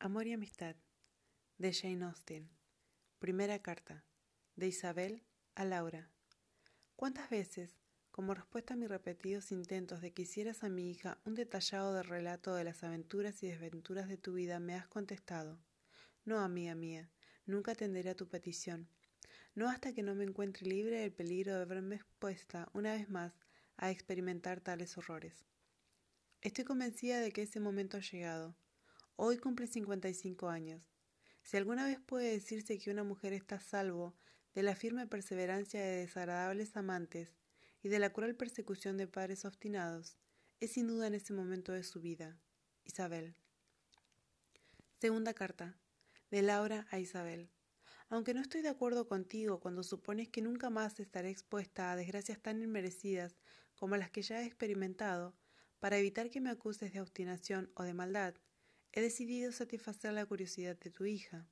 [0.00, 0.76] Amor y Amistad
[1.58, 2.48] de Jane Austen.
[3.18, 4.04] Primera carta
[4.54, 5.24] de Isabel
[5.56, 6.08] a Laura.
[6.94, 7.80] ¿Cuántas veces,
[8.12, 12.04] como respuesta a mis repetidos intentos de que hicieras a mi hija un detallado de
[12.04, 15.58] relato de las aventuras y desventuras de tu vida, me has contestado?
[16.24, 17.10] No, amiga mía,
[17.44, 18.88] nunca atenderé a tu petición.
[19.56, 23.32] No hasta que no me encuentre libre del peligro de verme expuesta una vez más
[23.76, 25.44] a experimentar tales horrores.
[26.40, 28.56] Estoy convencida de que ese momento ha llegado
[29.20, 30.80] Hoy cumple 55 años.
[31.42, 34.14] Si alguna vez puede decirse que una mujer está a salvo
[34.54, 37.34] de la firme perseverancia de desagradables amantes
[37.82, 40.16] y de la cruel persecución de padres obstinados,
[40.60, 42.38] es sin duda en ese momento de su vida.
[42.84, 43.34] Isabel.
[45.00, 45.76] Segunda carta.
[46.30, 47.50] De Laura a Isabel.
[48.10, 52.40] Aunque no estoy de acuerdo contigo cuando supones que nunca más estaré expuesta a desgracias
[52.40, 53.34] tan inmerecidas
[53.74, 55.34] como las que ya he experimentado,
[55.80, 58.36] para evitar que me acuses de obstinación o de maldad,
[58.98, 61.46] He decidido satisfacer la curiosidad de tu hija.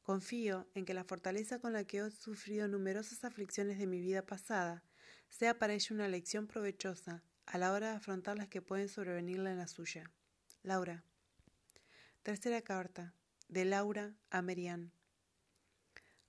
[0.00, 4.24] Confío en que la fortaleza con la que he sufrido numerosas aflicciones de mi vida
[4.24, 4.82] pasada
[5.28, 9.50] sea para ella una lección provechosa a la hora de afrontar las que pueden sobrevenirle
[9.50, 10.10] en la suya.
[10.62, 11.04] Laura.
[12.22, 13.14] Tercera carta.
[13.48, 14.94] De Laura a Merian.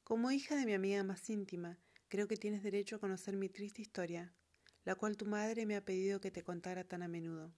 [0.03, 1.79] Como hija de mi amiga más íntima,
[2.09, 4.33] creo que tienes derecho a conocer mi triste historia,
[4.83, 7.53] la cual tu madre me ha pedido que te contara tan a menudo.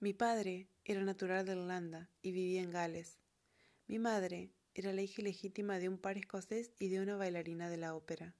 [0.00, 3.18] Mi padre era natural de Irlanda y vivía en Gales.
[3.88, 7.78] Mi madre era la hija legítima de un par escocés y de una bailarina de
[7.78, 8.36] la ópera.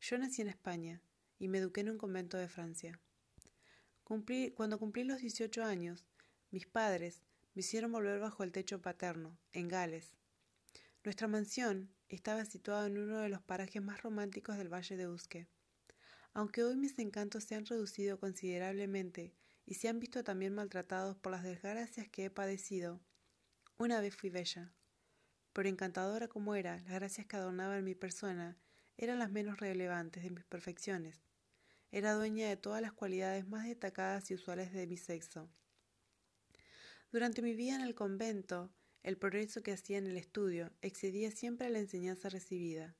[0.00, 1.02] Yo nací en España
[1.38, 2.98] y me eduqué en un convento de Francia.
[4.02, 6.06] cuando cumplí los 18 años,
[6.50, 7.20] mis padres
[7.52, 10.16] me hicieron volver bajo el techo paterno, en Gales.
[11.04, 15.48] Nuestra mansión estaba situada en uno de los parajes más románticos del Valle de Usque.
[16.32, 19.34] Aunque hoy mis encantos se han reducido considerablemente
[19.66, 23.00] y se han visto también maltratados por las desgracias que he padecido.
[23.78, 24.72] Una vez fui bella,
[25.52, 28.56] pero encantadora como era, las gracias que adornaban mi persona
[28.96, 31.22] eran las menos relevantes de mis perfecciones.
[31.90, 35.48] Era dueña de todas las cualidades más destacadas y usuales de mi sexo.
[37.12, 38.72] Durante mi vida en el convento,
[39.04, 42.96] el progreso que hacía en el estudio excedía siempre a la enseñanza recibida.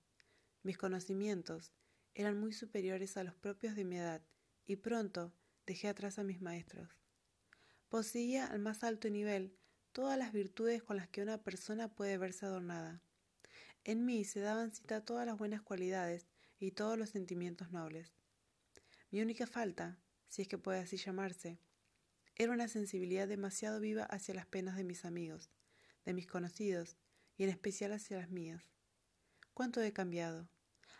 [0.62, 1.72] Mis conocimientos
[2.14, 4.22] eran muy superiores a los propios de mi edad,
[4.66, 5.32] y pronto
[5.66, 6.88] dejé atrás a mis maestros.
[7.88, 9.56] Poseía al más alto nivel
[9.92, 13.00] todas las virtudes con las que una persona puede verse adornada.
[13.84, 16.26] En mí se daban cita todas las buenas cualidades
[16.58, 18.12] y todos los sentimientos nobles.
[19.10, 19.98] Mi única falta,
[20.28, 21.58] si es que puede así llamarse,
[22.36, 25.50] era una sensibilidad demasiado viva hacia las penas de mis amigos,
[26.04, 26.96] de mis conocidos
[27.36, 28.70] y en especial hacia las mías.
[29.52, 30.48] ¿Cuánto he cambiado?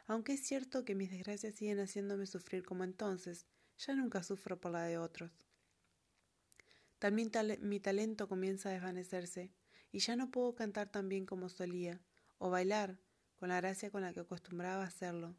[0.07, 3.47] Aunque es cierto que mis desgracias siguen haciéndome sufrir como entonces,
[3.79, 5.31] ya nunca sufro por la de otros.
[6.99, 7.31] También
[7.61, 9.53] mi talento comienza a desvanecerse
[9.93, 12.01] y ya no puedo cantar tan bien como solía
[12.39, 12.99] o bailar
[13.37, 15.37] con la gracia con la que acostumbraba hacerlo.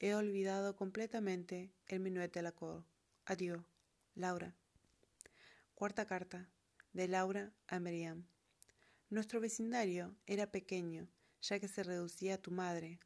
[0.00, 2.84] He olvidado completamente el minuete de la coro.
[3.24, 3.64] Adiós,
[4.14, 4.54] Laura.
[5.74, 6.48] Cuarta carta
[6.92, 8.26] de Laura a Miriam.
[9.10, 11.08] Nuestro vecindario era pequeño,
[11.40, 13.00] ya que se reducía a tu madre.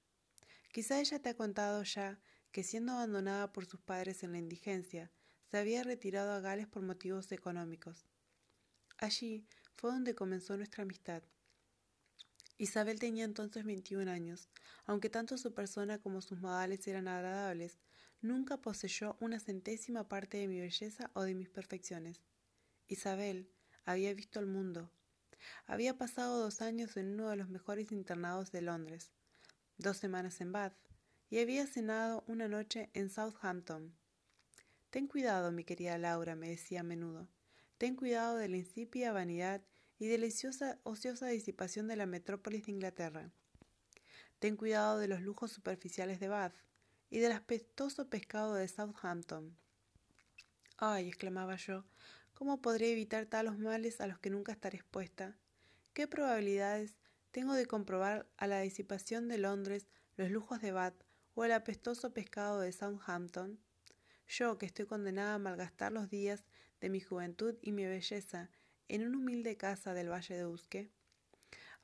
[0.72, 2.18] Quizá ella te ha contado ya
[2.52, 5.10] que siendo abandonada por sus padres en la indigencia,
[5.50, 8.06] se había retirado a Gales por motivos económicos.
[8.98, 11.22] Allí fue donde comenzó nuestra amistad.
[12.58, 14.48] Isabel tenía entonces 21 años.
[14.86, 17.78] Aunque tanto su persona como sus modales eran agradables,
[18.20, 22.20] nunca poseyó una centésima parte de mi belleza o de mis perfecciones.
[22.86, 23.50] Isabel
[23.84, 24.90] había visto el mundo.
[25.66, 29.10] Había pasado dos años en uno de los mejores internados de Londres,
[29.76, 30.76] dos semanas en Bath,
[31.32, 33.94] y había cenado una noche en Southampton.
[34.90, 37.26] Ten cuidado, mi querida Laura, me decía a menudo.
[37.78, 39.62] Ten cuidado de la insípida vanidad
[39.98, 43.30] y deliciosa ociosa disipación de la metrópolis de Inglaterra.
[44.40, 46.54] Ten cuidado de los lujos superficiales de Bath
[47.08, 49.56] y del apestoso pescado de Southampton.
[50.76, 51.86] Ay, exclamaba yo,
[52.34, 55.34] ¿cómo podré evitar talos males a los que nunca estaré expuesta?
[55.94, 56.98] ¿Qué probabilidades
[57.30, 59.86] tengo de comprobar a la disipación de Londres
[60.18, 61.02] los lujos de Bath
[61.34, 63.58] o el apestoso pescado de Southampton?
[64.26, 66.44] Yo, que estoy condenada a malgastar los días
[66.80, 68.50] de mi juventud y mi belleza
[68.88, 70.90] en una humilde casa del Valle de Usque.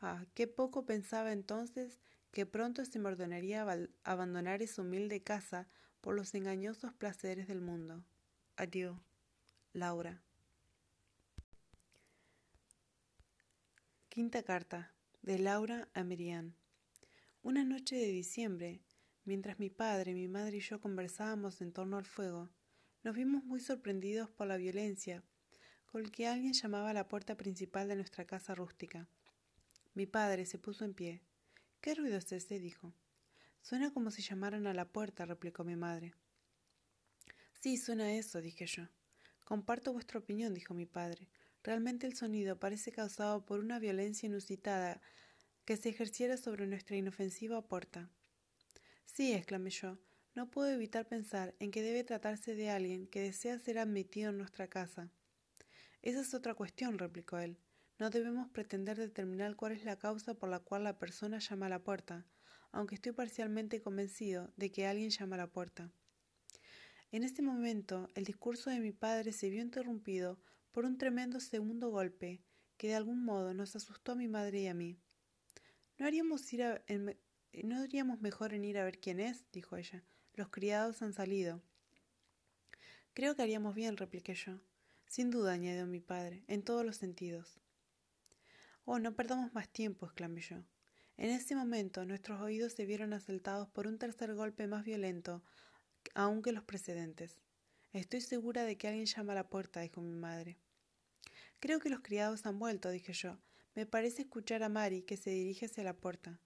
[0.01, 2.01] Ah, qué poco pensaba entonces
[2.31, 3.67] que pronto se me ordenaría
[4.05, 5.69] abandonar esa humilde casa
[6.01, 8.05] por los engañosos placeres del mundo.
[8.57, 8.99] Adiós,
[9.73, 10.23] Laura.
[14.09, 14.93] Quinta carta
[15.23, 16.55] de Laura a Miriam.
[17.43, 18.81] Una noche de diciembre,
[19.29, 22.49] Mientras mi padre, mi madre y yo conversábamos en torno al fuego,
[23.05, 25.23] nos vimos muy sorprendidos por la violencia
[25.85, 29.07] con que alguien llamaba a la puerta principal de nuestra casa rústica.
[29.93, 31.21] Mi padre se puso en pie.
[31.83, 32.59] ¿Qué ruido es ese?
[32.59, 32.95] dijo.
[33.61, 36.15] Suena como si llamaran a la puerta, replicó mi madre.
[37.53, 38.85] Sí, suena eso, dije yo.
[39.45, 41.29] Comparto vuestra opinión, dijo mi padre.
[41.63, 45.03] Realmente el sonido parece causado por una violencia inusitada
[45.67, 48.09] que se ejerciera sobre nuestra inofensiva puerta.
[49.13, 49.99] Sí, exclamé yo,
[50.35, 54.39] no puedo evitar pensar en que debe tratarse de alguien que desea ser admitido en
[54.39, 55.11] nuestra casa.
[56.03, 57.59] Esa es otra cuestión, replicó él.
[57.99, 61.71] No debemos pretender determinar cuál es la causa por la cual la persona llama a
[61.71, 62.27] la puerta,
[62.71, 65.91] aunque estoy parcialmente convencido de que alguien llama a la puerta.
[67.11, 70.39] En este momento, el discurso de mi padre se vio interrumpido
[70.71, 72.45] por un tremendo segundo golpe
[72.77, 75.01] que de algún modo nos asustó a mi madre y a mí.
[75.97, 76.85] ¿No haríamos, ir a,
[77.53, 79.45] ¿no haríamos mejor en ir a ver quién es?
[79.53, 80.05] dijo ella.
[80.35, 81.63] Los criados han salido.
[83.15, 84.61] Creo que haríamos bien, repliqué yo.
[85.07, 87.59] Sin duda, añadió mi padre, en todos los sentidos.
[88.85, 90.65] Oh, no perdamos más tiempo, exclamé yo.
[91.17, 95.43] En ese momento nuestros oídos se vieron asaltados por un tercer golpe más violento
[96.15, 97.39] aún que los precedentes.
[97.93, 100.59] Estoy segura de que alguien llama a la puerta, dijo mi madre.
[101.61, 103.39] Creo que los criados han vuelto, dije yo.
[103.75, 106.41] Me parece escuchar a Mari que se dirige hacia la puerta.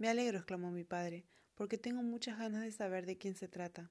[0.00, 3.90] Me alegro, exclamó mi padre, porque tengo muchas ganas de saber de quién se trata.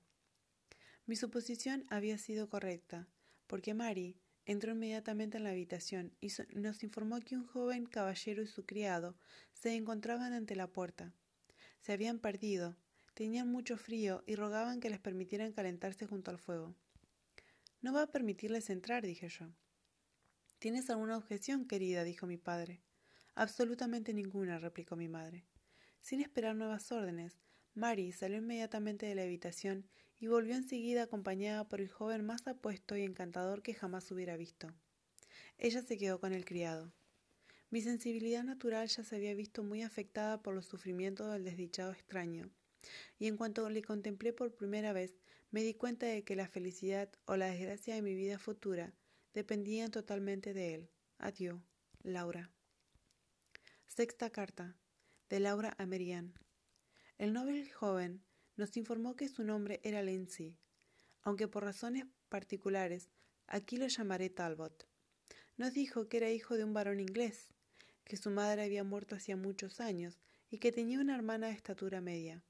[1.06, 3.08] Mi suposición había sido correcta,
[3.46, 8.48] porque Mari entró inmediatamente en la habitación y nos informó que un joven caballero y
[8.48, 9.20] su criado
[9.54, 11.14] se encontraban ante la puerta.
[11.82, 12.76] Se habían perdido,
[13.14, 16.76] tenían mucho frío y rogaban que les permitieran calentarse junto al fuego.
[17.82, 19.46] No va a permitirles entrar, dije yo.
[20.58, 22.04] ¿Tienes alguna objeción, querida?
[22.04, 22.82] dijo mi padre.
[23.36, 25.46] Absolutamente ninguna, replicó mi madre.
[26.02, 27.38] Sin esperar nuevas órdenes,
[27.76, 29.88] Mary salió inmediatamente de la habitación
[30.20, 34.68] y volvió enseguida acompañada por el joven más apuesto y encantador que jamás hubiera visto.
[35.58, 36.92] Ella se quedó con el criado.
[37.70, 42.50] Mi sensibilidad natural ya se había visto muy afectada por los sufrimientos del desdichado extraño,
[43.20, 45.16] y en cuanto le contemplé por primera vez,
[45.52, 48.94] me di cuenta de que la felicidad o la desgracia de mi vida futura
[49.34, 50.90] dependían totalmente de él.
[51.18, 51.62] Adiós,
[52.02, 52.50] Laura.
[53.88, 54.76] Sexta carta.
[55.30, 55.84] De Laura a
[57.20, 58.24] El noble joven
[58.56, 60.58] nos informó que su nombre era Lindsay,
[61.22, 63.12] aunque por razones particulares
[63.46, 64.88] aquí lo llamaré Talbot.
[65.56, 67.54] Nos dijo que era hijo de un varón inglés,
[68.06, 70.18] que su madre había muerto hacía muchos años
[70.50, 72.44] y que tenía una hermana de estatura media.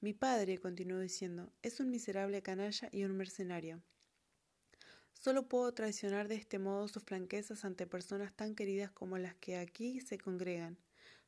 [0.00, 3.82] Mi padre, continuó diciendo, es un miserable canalla y un mercenario.
[5.12, 9.58] Solo puedo traicionar de este modo sus franquezas ante personas tan queridas como las que
[9.58, 10.78] aquí se congregan.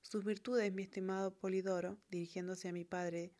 [0.02, 3.32] Sus virtudes, mi estimado Polidoro, dirigiéndose a mi padre,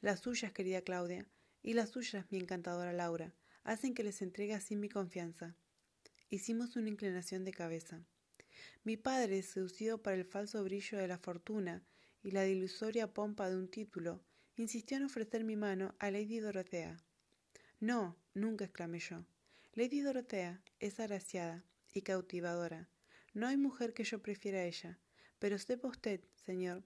[0.00, 1.26] las suyas, querida Claudia,
[1.62, 5.54] y las suyas, mi encantadora Laura, hacen que les entregue así mi confianza.
[6.28, 8.02] Hicimos una inclinación de cabeza.
[8.82, 11.84] Mi padre, seducido por el falso brillo de la fortuna
[12.22, 14.22] y la dilusoria pompa de un título,
[14.56, 16.96] insistió en ofrecer mi mano a Lady Dorotea.
[17.78, 19.24] No, nunca exclamé yo.
[19.74, 22.88] Lady Dorotea es agraciada y cautivadora.
[23.32, 24.98] No hay mujer que yo prefiera a ella,
[25.40, 26.84] pero sepa usted, señor,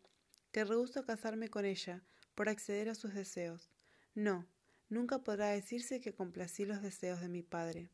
[0.50, 2.02] que rehuso casarme con ella
[2.34, 3.70] por acceder a sus deseos.
[4.14, 4.48] No,
[4.88, 7.90] nunca podrá decirse que complací los deseos de mi padre.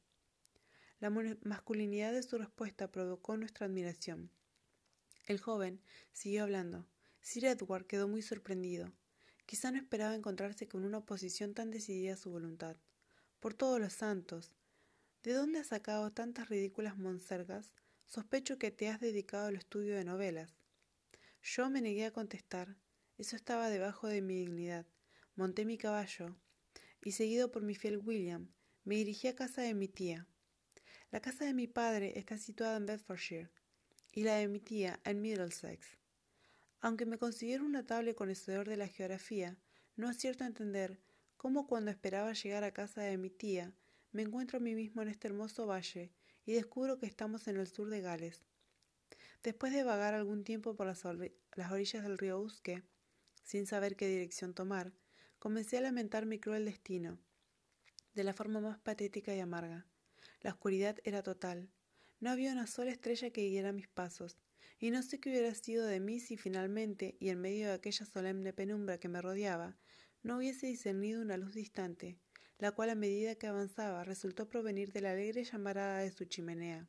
[1.01, 4.31] La masculinidad de su respuesta provocó nuestra admiración.
[5.27, 6.87] El joven siguió hablando.
[7.21, 8.93] Sir Edward quedó muy sorprendido.
[9.47, 12.77] Quizá no esperaba encontrarse con una oposición tan decidida a su voluntad.
[13.41, 14.53] Por todos los santos,
[15.23, 17.75] ¿De dónde has sacado tantas ridículas monsergas?
[18.11, 20.53] Sospecho que te has dedicado al estudio de novelas.
[21.45, 22.77] Yo me negué a contestar.
[23.19, 24.85] Eso estaba debajo de mi dignidad.
[25.37, 26.35] Monté mi caballo
[27.05, 28.49] y, seguido por mi fiel William,
[28.83, 30.27] me dirigí a casa de mi tía.
[31.13, 33.49] La casa de mi padre está situada en Bedfordshire
[34.11, 35.97] y la de mi tía en Middlesex.
[36.81, 39.57] Aunque me considero un notable conocedor de la geografía,
[39.95, 40.99] no acierto a entender
[41.37, 43.73] cómo cuando esperaba llegar a casa de mi tía
[44.11, 46.11] me encuentro a mí mismo en este hermoso valle
[46.47, 48.43] y descubro que estamos en el sur de Gales.
[49.43, 52.83] Después de vagar algún tiempo por las, orillas del río Uske,
[53.43, 54.93] sin saber qué dirección tomar,
[55.39, 57.19] comencé a lamentar mi cruel destino,
[58.15, 59.87] de la forma más patética y amarga.
[60.43, 61.71] La oscuridad era total.
[62.21, 64.37] No había una sola estrella que guiara mis pasos,
[64.79, 68.07] y no sé qué hubiera sido de mí si finalmente, y en medio de aquella
[68.07, 69.77] solemne penumbra que me rodeaba,
[70.23, 72.19] no hubiese discernido una luz distante,
[72.61, 76.89] la cual a medida que avanzaba resultó provenir de la alegre llamarada de su chimenea.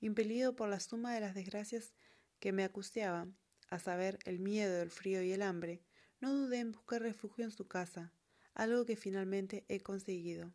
[0.00, 1.94] Impelido por la suma de las desgracias
[2.38, 3.36] que me acuciaban,
[3.70, 5.82] a saber, el miedo, el frío y el hambre,
[6.20, 8.12] no dudé en buscar refugio en su casa,
[8.54, 10.52] algo que finalmente he conseguido.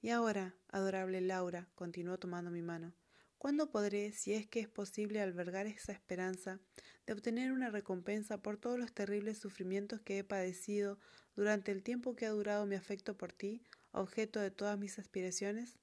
[0.00, 2.94] Y ahora, adorable Laura, continuó tomando mi mano,
[3.42, 6.60] ¿cuándo podré, si es que es posible, albergar esa esperanza
[7.06, 11.00] de obtener una recompensa por todos los terribles sufrimientos que he padecido
[11.34, 15.80] durante el tiempo que ha durado mi afecto por ti, objeto de todas mis aspiraciones?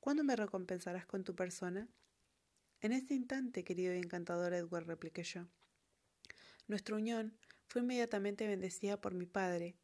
[0.00, 1.88] ¿Cuándo me recompensarás con tu persona?
[2.80, 5.46] En este instante, querido y encantador Edward, repliqué yo.
[6.66, 9.76] Nuestra unión fue inmediatamente bendecida por mi padre,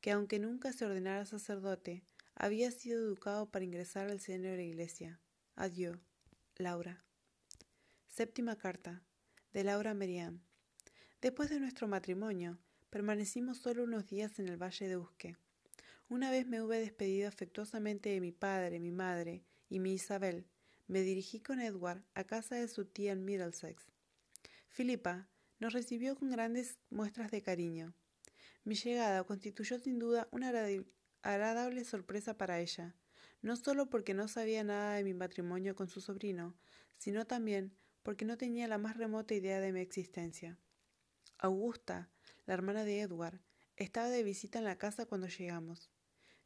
[0.00, 2.02] que aunque nunca se ordenara sacerdote,
[2.34, 5.20] había sido educado para ingresar al seno de la iglesia.
[5.54, 5.98] Adiós,
[6.58, 7.02] Laura.
[8.08, 9.02] Séptima carta
[9.52, 10.42] de Laura Meriam.
[11.20, 12.58] Después de nuestro matrimonio,
[12.90, 15.36] permanecimos solo unos días en el valle de Usque.
[16.08, 20.46] Una vez me hube despedido afectuosamente de mi padre, mi madre y mi Isabel,
[20.88, 23.90] me dirigí con Edward a casa de su tía en Middlesex.
[24.68, 25.28] Filipa
[25.58, 27.94] nos recibió con grandes muestras de cariño.
[28.64, 30.52] Mi llegada constituyó sin duda una
[31.22, 32.94] agradable sorpresa para ella,
[33.42, 36.56] no solo porque no sabía nada de mi matrimonio con su sobrino,
[36.96, 40.58] sino también porque no tenía la más remota idea de mi existencia.
[41.38, 42.08] Augusta,
[42.46, 43.40] la hermana de Edward,
[43.76, 45.90] estaba de visita en la casa cuando llegamos.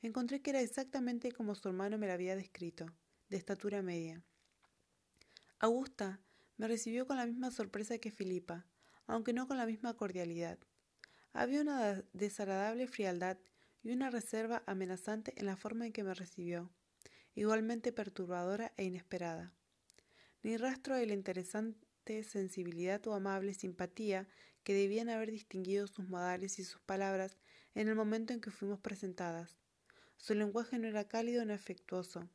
[0.01, 2.87] Encontré que era exactamente como su hermano me la había descrito,
[3.29, 4.23] de estatura media.
[5.59, 6.21] Augusta
[6.57, 8.67] me recibió con la misma sorpresa que Filipa,
[9.07, 10.59] aunque no con la misma cordialidad.
[11.33, 13.39] Había una desagradable frialdad
[13.83, 16.71] y una reserva amenazante en la forma en que me recibió,
[17.37, 19.53] igualmente perturbadora e inesperada.
[20.43, 24.27] Ni rastro de la interesante sensibilidad o amable simpatía
[24.65, 27.37] que debían haber distinguido sus modales y sus palabras
[27.75, 29.57] en el momento en que fuimos presentadas.
[30.17, 32.29] Su lenguaje no era cálido ni afectuoso.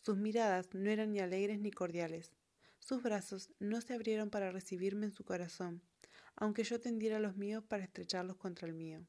[0.00, 2.32] Sus miradas no eran ni alegres ni cordiales.
[2.78, 5.82] Sus brazos no se abrieron para recibirme en su corazón,
[6.36, 9.04] aunque yo tendiera los míos para estrecharlos contra el mío.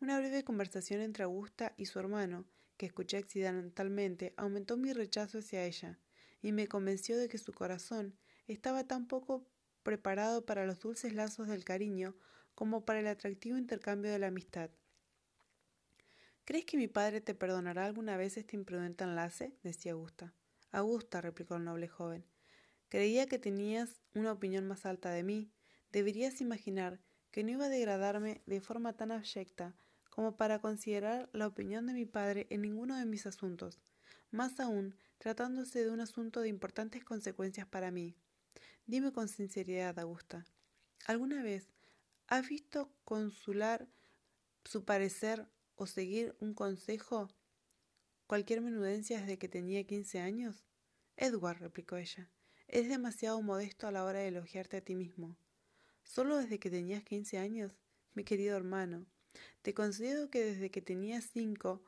[0.00, 2.46] Una breve conversación entre Augusta y su hermano,
[2.80, 5.98] que escuché accidentalmente, aumentó mi rechazo hacia ella,
[6.40, 9.44] y me convenció de que su corazón estaba tan poco
[9.82, 12.16] preparado para los dulces lazos del cariño
[12.54, 14.70] como para el atractivo intercambio de la amistad.
[16.46, 19.52] ¿Crees que mi padre te perdonará alguna vez este imprudente enlace?
[19.62, 20.32] decía Augusta.
[20.72, 22.24] Augusta, replicó el noble joven,
[22.88, 25.52] creía que tenías una opinión más alta de mí.
[25.92, 26.98] Deberías imaginar
[27.30, 29.76] que no iba a degradarme de forma tan abyecta
[30.10, 33.80] como para considerar la opinión de mi padre en ninguno de mis asuntos,
[34.30, 38.14] más aún tratándose de un asunto de importantes consecuencias para mí.
[38.86, 40.44] Dime con sinceridad, Augusta,
[41.06, 41.68] ¿alguna vez
[42.26, 43.88] has visto consular
[44.64, 47.28] su parecer o seguir un consejo
[48.26, 50.64] cualquier menudencia desde que tenía quince años?
[51.16, 52.30] Edward, replicó ella,
[52.68, 55.36] es demasiado modesto a la hora de elogiarte a ti mismo.
[56.02, 57.76] Solo desde que tenías quince años,
[58.14, 59.06] mi querido hermano.
[59.62, 61.82] Te concedo que desde que tenías cinco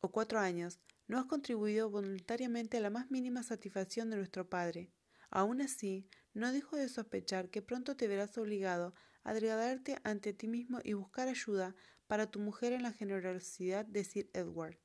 [0.00, 4.92] o cuatro años no has contribuido voluntariamente a la más mínima satisfacción de nuestro Padre.
[5.30, 10.48] Aun así, no dejo de sospechar que pronto te verás obligado a degradarte ante ti
[10.48, 11.74] mismo y buscar ayuda
[12.06, 14.78] para tu mujer en la generosidad de Sir Edward.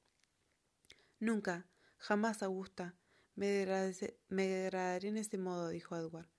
[1.20, 1.68] Nunca,
[1.98, 2.96] jamás, Augusta,
[3.36, 6.30] me, degradaré en ese modo, dijo Edward.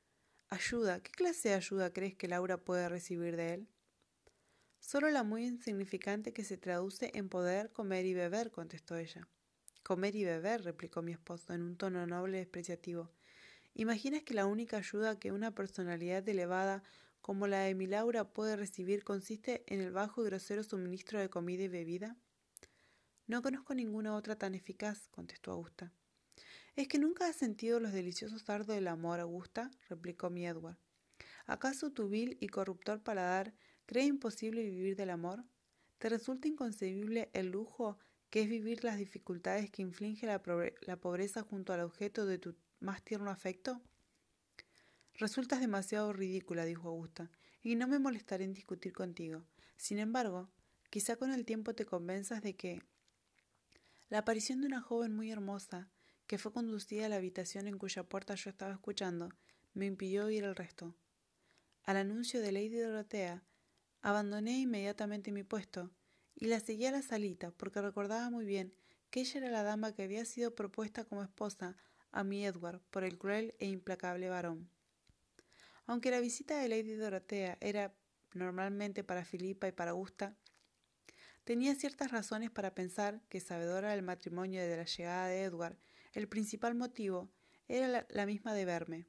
[0.49, 3.69] Ayuda, ¿qué clase de ayuda crees que Laura puede recibir de él?
[4.87, 9.27] Solo la muy insignificante que se traduce en poder comer y beber, contestó ella.
[9.83, 13.11] Comer y beber, replicó mi esposo en un tono noble y despreciativo.
[13.75, 16.85] ¿Imaginas que la única ayuda que una personalidad elevada
[17.21, 21.31] como la de mi Laura puede recibir consiste en el bajo y grosero suministro de
[21.31, 22.17] comida y bebida?
[23.27, 25.93] No conozco ninguna otra tan eficaz, contestó Augusta.
[26.77, 29.69] ¿Es que nunca has sentido los deliciosos dardos del amor, Augusta?
[29.89, 30.79] replicó mi Edward.
[31.45, 33.53] ¿Acaso tu vil y corruptor paladar
[33.87, 35.45] cree imposible vivir del amor?
[35.99, 40.43] ¿Te resulta inconcebible el lujo que es vivir las dificultades que inflige la,
[40.99, 43.81] pobreza junto al objeto de tu más tierno afecto?
[45.15, 47.31] Resultas demasiado ridícula, dijo Augusta,
[47.63, 49.47] y no me molestaré en discutir contigo.
[49.77, 50.51] Sin embargo,
[50.91, 52.83] quizá con el tiempo te convenzas de que
[54.09, 55.91] la aparición de una joven muy hermosa,
[56.27, 59.31] que fue conducida a la habitación en cuya puerta yo estaba escuchando,
[59.73, 60.95] me impidió oír el resto.
[61.85, 63.46] Al anuncio de Lady Dorotea,
[64.07, 65.91] abandoné inmediatamente mi puesto
[66.37, 68.73] y la seguí a la salita porque recordaba muy bien
[69.11, 71.77] que ella era la dama que había sido propuesta como esposa
[72.13, 74.71] a mi Edward por el cruel e implacable varón.
[75.87, 77.97] Aunque la visita de Lady Dorotea era
[78.33, 80.37] normalmente para Filipa y para Augusta,
[81.43, 85.79] tenía ciertas razones para pensar que, sabedora del matrimonio y de la llegada de Edward,
[86.13, 87.33] el principal motivo
[87.67, 89.09] era la, la misma de verme.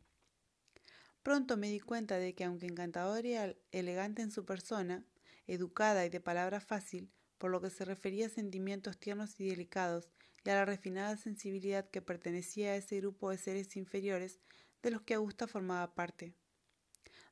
[1.28, 3.36] Pronto me di cuenta de que, aunque encantadora y
[3.74, 5.04] elegante en su persona,
[5.46, 10.10] educada y de palabra fácil, por lo que se refería a sentimientos tiernos y delicados
[10.46, 14.40] y a la refinada sensibilidad que pertenecía a ese grupo de seres inferiores
[14.82, 16.34] de los que Augusta formaba parte.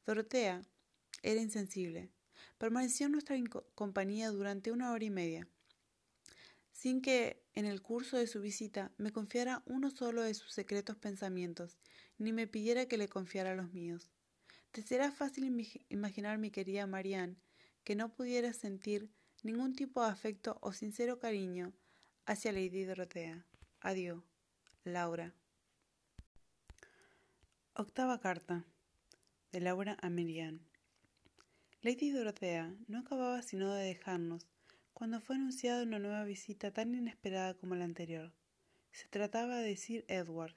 [0.06, 0.62] Dorotea
[1.24, 2.12] era insensible.
[2.58, 3.38] Permaneció en nuestra
[3.76, 5.48] compañía durante una hora y media,
[6.74, 10.98] sin que en el curso de su visita me confiara uno solo de sus secretos
[10.98, 11.78] pensamientos,
[12.18, 14.10] ni me pidiera que le confiara los míos.
[14.72, 15.46] Te será fácil
[15.90, 17.38] imaginar, mi querida Marianne,
[17.84, 19.10] que no pudiera sentir
[19.44, 21.74] ningún tipo de afecto o sincero cariño
[22.26, 23.46] hacia Lady Dorotea.
[23.80, 24.24] Adiós,
[24.84, 25.34] Laura.
[27.74, 28.66] Octava carta
[29.52, 30.60] de Laura a Marianne.
[31.82, 34.48] Lady Dorotea no acababa sino de dejarnos
[34.94, 38.34] cuando fue anunciada una nueva visita tan inesperada como la anterior.
[38.92, 40.56] Se trataba de Sir Edward,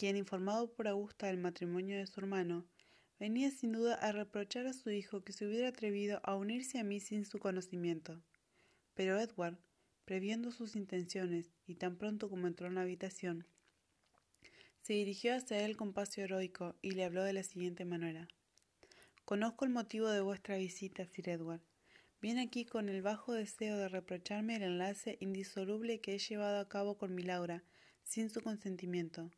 [0.00, 2.64] quien, informado por Augusta del matrimonio de su hermano,
[3.18, 6.84] venía sin duda a reprochar a su hijo que se hubiera atrevido a unirse a
[6.84, 8.18] mí sin su conocimiento.
[8.94, 9.58] Pero Edward,
[10.06, 13.46] previendo sus intenciones y tan pronto como entró en la habitación,
[14.80, 18.26] se dirigió hacia él con paso heroico y le habló de la siguiente manera.
[19.26, 21.60] Conozco el motivo de vuestra visita, Sir Edward.
[22.22, 26.70] Viene aquí con el bajo deseo de reprocharme el enlace indisoluble que he llevado a
[26.70, 27.64] cabo con mi Laura,
[28.02, 29.30] sin su consentimiento.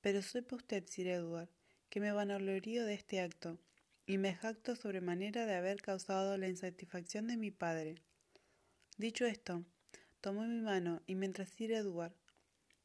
[0.00, 1.48] Pero sepa usted, Sir Edward,
[1.88, 3.58] que me vanaglorío de este acto,
[4.06, 7.96] y me jacto sobremanera de haber causado la insatisfacción de mi padre.
[8.96, 9.64] Dicho esto,
[10.20, 12.14] tomó mi mano, y mientras Sir Edward,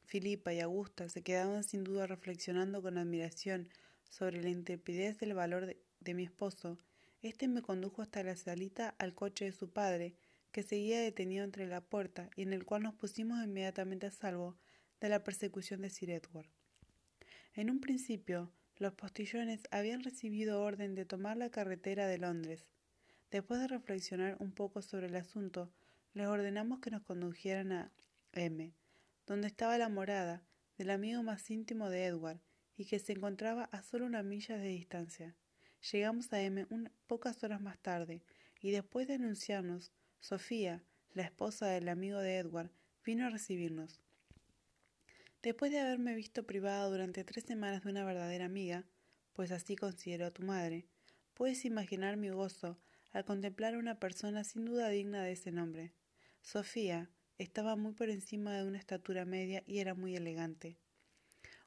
[0.04, 3.68] Filipa y Augusta se quedaban sin duda reflexionando con admiración
[4.08, 6.78] sobre la intrepidez del valor de, de mi esposo,
[7.22, 10.14] éste me condujo hasta la salita al coche de su padre,
[10.52, 14.56] que seguía detenido entre la puerta y en el cual nos pusimos inmediatamente a salvo
[15.00, 16.55] de la persecución de Sir Edward.
[17.56, 22.66] En un principio, los postillones habían recibido orden de tomar la carretera de Londres.
[23.30, 25.72] Después de reflexionar un poco sobre el asunto,
[26.12, 27.92] les ordenamos que nos condujeran a
[28.34, 28.74] M,
[29.26, 30.42] donde estaba la morada
[30.76, 32.40] del amigo más íntimo de Edward
[32.76, 35.34] y que se encontraba a solo una milla de distancia.
[35.90, 36.66] Llegamos a M
[37.06, 38.22] pocas horas más tarde
[38.60, 42.70] y después de anunciarnos, Sofía, la esposa del amigo de Edward,
[43.02, 44.02] vino a recibirnos.
[45.46, 48.84] Después de haberme visto privada durante tres semanas de una verdadera amiga,
[49.32, 50.88] pues así considero a tu madre,
[51.34, 52.80] puedes imaginar mi gozo
[53.12, 55.92] al contemplar a una persona sin duda digna de ese nombre.
[56.42, 60.78] Sofía estaba muy por encima de una estatura media y era muy elegante.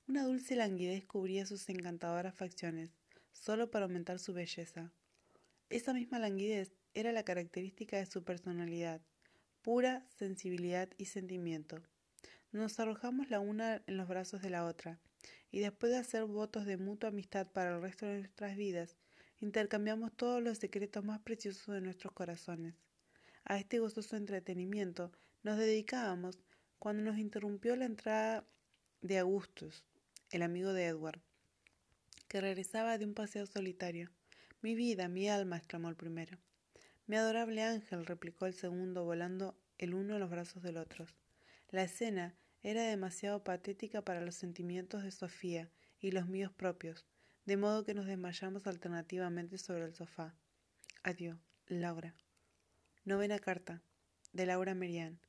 [0.09, 2.89] Una dulce languidez cubría sus encantadoras facciones,
[3.31, 4.91] solo para aumentar su belleza.
[5.69, 8.99] Esa misma languidez era la característica de su personalidad,
[9.61, 11.81] pura sensibilidad y sentimiento.
[12.51, 14.99] Nos arrojamos la una en los brazos de la otra,
[15.51, 18.95] y después de hacer votos de mutua amistad para el resto de nuestras vidas,
[19.39, 22.73] intercambiamos todos los secretos más preciosos de nuestros corazones.
[23.45, 25.11] A este gozoso entretenimiento
[25.43, 26.39] nos dedicábamos
[26.79, 28.43] cuando nos interrumpió la entrada
[29.01, 29.85] de Augustus,
[30.31, 31.21] el amigo de Edward,
[32.27, 34.09] que regresaba de un paseo solitario.
[34.61, 36.39] Mi vida, mi alma, exclamó el primero.
[37.05, 41.05] Mi adorable ángel, replicó el segundo, volando el uno en los brazos del otro.
[41.71, 47.05] La escena era demasiado patética para los sentimientos de Sofía y los míos propios,
[47.45, 50.35] de modo que nos desmayamos alternativamente sobre el sofá.
[51.03, 52.15] Adiós, Laura.
[53.05, 53.83] Novena carta.
[54.33, 55.19] De Laura Merian.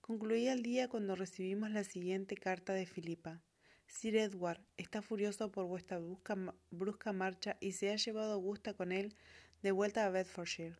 [0.00, 3.40] Concluía el día cuando recibimos la siguiente carta de Filipa.
[3.86, 6.36] Sir Edward está furioso por vuestra brusca,
[6.70, 9.14] brusca marcha y se ha llevado Augusta con él
[9.62, 10.76] de vuelta a Bedfordshire.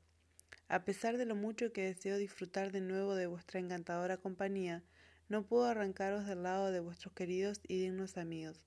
[0.69, 4.83] A pesar de lo mucho que deseo disfrutar de nuevo de vuestra encantadora compañía,
[5.29, 8.65] no puedo arrancaros del lado de vuestros queridos y dignos amigos.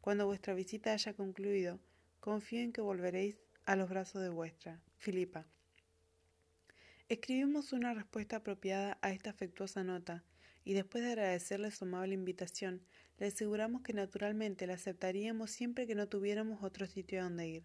[0.00, 1.78] Cuando vuestra visita haya concluido,
[2.20, 4.80] confío en que volveréis a los brazos de vuestra.
[4.96, 5.46] Filipa.
[7.08, 10.24] Escribimos una respuesta apropiada a esta afectuosa nota,
[10.64, 12.82] y después de agradecerle su amable invitación,
[13.18, 17.64] le aseguramos que naturalmente la aceptaríamos siempre que no tuviéramos otro sitio donde ir.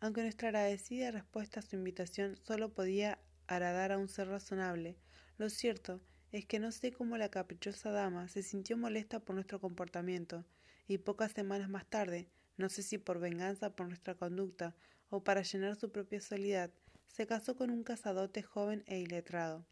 [0.00, 4.96] Aunque nuestra agradecida respuesta a su invitación solo podía agradar a un ser razonable,
[5.36, 6.00] lo cierto
[6.32, 10.44] es que no sé cómo la caprichosa dama se sintió molesta por nuestro comportamiento,
[10.86, 14.74] y pocas semanas más tarde, no sé si por venganza por nuestra conducta
[15.08, 16.70] o para llenar su propia soledad,
[17.06, 19.64] se casó con un casadote joven e iletrado.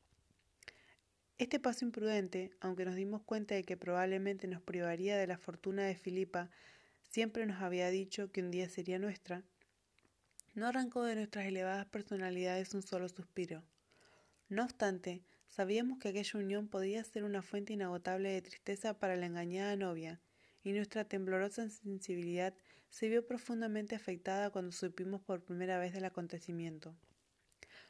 [1.39, 5.85] Este paso imprudente, aunque nos dimos cuenta de que probablemente nos privaría de la fortuna
[5.85, 6.51] de Filipa,
[7.11, 9.45] siempre nos había dicho que un día sería nuestra,
[10.55, 13.63] no arrancó de nuestras elevadas personalidades un solo suspiro.
[14.49, 15.23] No obstante,
[15.59, 20.21] Sabíamos que aquella unión podía ser una fuente inagotable de tristeza para la engañada novia,
[20.63, 22.55] y nuestra temblorosa sensibilidad
[22.91, 26.95] se vio profundamente afectada cuando supimos por primera vez del acontecimiento.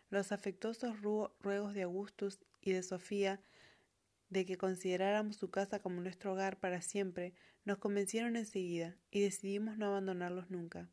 [0.09, 3.39] los afectuosos ruegos de Augustus y de Sofía
[4.31, 7.35] de que consideráramos su casa como nuestro hogar para siempre,
[7.67, 10.89] nos convencieron enseguida, y decidimos no abandonarlos nunca.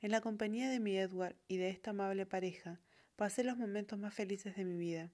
[0.00, 2.78] En la compañía de mi Edward y de esta amable pareja,
[3.16, 5.10] pasé los momentos más felices de mi vida.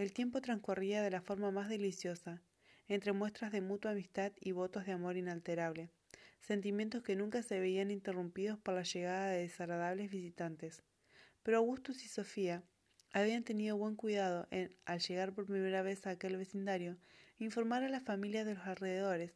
[0.00, 2.40] El tiempo transcurría de la forma más deliciosa,
[2.88, 5.90] entre muestras de mutua amistad y votos de amor inalterable,
[6.40, 10.82] sentimientos que nunca se veían interrumpidos por la llegada de desagradables visitantes.
[11.42, 12.62] Pero Augustus y Sofía
[13.12, 16.96] habían tenido buen cuidado en, al llegar por primera vez a aquel vecindario,
[17.38, 19.34] informar a las familias de los alrededores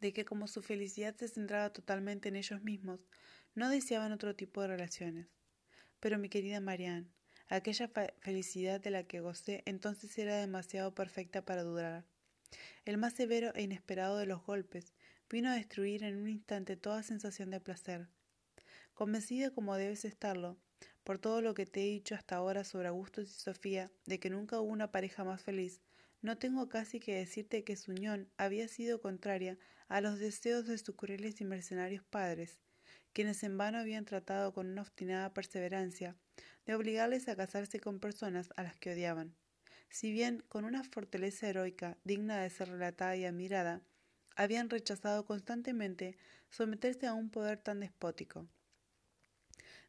[0.00, 3.06] de que como su felicidad se centraba totalmente en ellos mismos,
[3.54, 5.28] no deseaban otro tipo de relaciones.
[6.00, 7.06] Pero mi querida Marianne,
[7.48, 12.04] aquella felicidad de la que gocé entonces era demasiado perfecta para durar.
[12.84, 14.92] El más severo e inesperado de los golpes
[15.30, 18.08] vino a destruir en un instante toda sensación de placer.
[18.94, 20.58] Convencida como debes estarlo,
[21.04, 24.30] por todo lo que te he dicho hasta ahora sobre Augustus y Sofía, de que
[24.30, 25.80] nunca hubo una pareja más feliz,
[26.20, 30.78] no tengo casi que decirte que su unión había sido contraria a los deseos de
[30.78, 32.60] sus crueles y mercenarios padres,
[33.12, 36.16] quienes en vano habían tratado con una obstinada perseverancia
[36.66, 39.34] de obligarles a casarse con personas a las que odiaban.
[39.88, 43.82] Si bien con una fortaleza heroica digna de ser relatada y admirada,
[44.36, 46.16] habían rechazado constantemente
[46.48, 48.46] someterse a un poder tan despótico.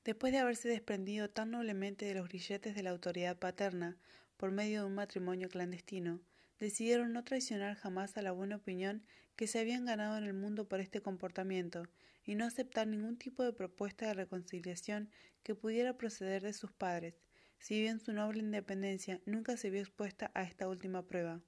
[0.03, 3.97] Después de haberse desprendido tan noblemente de los grilletes de la autoridad paterna
[4.35, 6.19] por medio de un matrimonio clandestino,
[6.63, 9.03] decidieron no traicionar jamás a la buena opinión
[9.35, 11.83] que se habían ganado en el mundo por este comportamiento
[12.23, 15.09] y no aceptar ningún tipo de propuesta de reconciliación
[15.43, 17.15] que pudiera proceder de sus padres,
[17.59, 21.41] si bien su noble independencia nunca se vio expuesta a esta última prueba.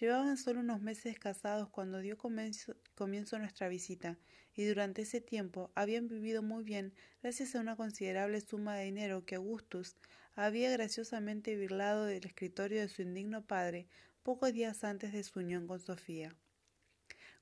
[0.00, 4.18] Llevaban solo unos meses casados cuando dio comienzo, nuestra visita,
[4.56, 9.24] y durante ese tiempo habían vivido muy bien gracias a una considerable suma de dinero
[9.24, 9.94] que Augustus
[10.34, 13.86] había graciosamente birlado del escritorio de su indigno padre
[14.26, 16.34] pocos días antes de su unión con Sofía.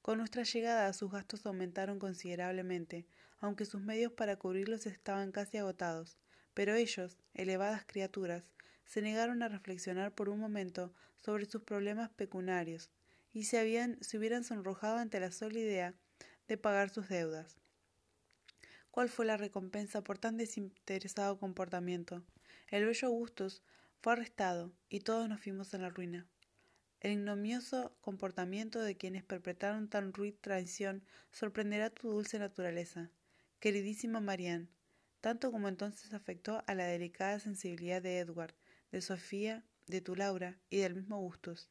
[0.03, 3.07] Con nuestra llegada sus gastos aumentaron considerablemente,
[3.38, 6.18] aunque sus medios para cubrirlos estaban casi agotados,
[6.53, 8.44] pero ellos, elevadas criaturas,
[8.85, 12.90] se negaron a reflexionar por un momento sobre sus problemas pecuniarios
[13.33, 15.94] y se, habían, se hubieran sonrojado ante la sola idea
[16.49, 17.57] de pagar sus deudas.
[18.90, 22.23] ¿Cuál fue la recompensa por tan desinteresado comportamiento?
[22.68, 23.62] El bello Augustus
[24.03, 26.29] fue arrestado y todos nos fuimos en la ruina.
[27.04, 33.10] El ignomioso comportamiento de quienes perpetraron tan ruin traición sorprenderá tu dulce naturaleza.
[33.60, 34.70] Queridísima Marianne,
[35.20, 38.54] tanto como entonces afectó a la delicada sensibilidad de Edward,
[38.90, 41.68] de Sofía, de tu Laura y del mismo Gustus.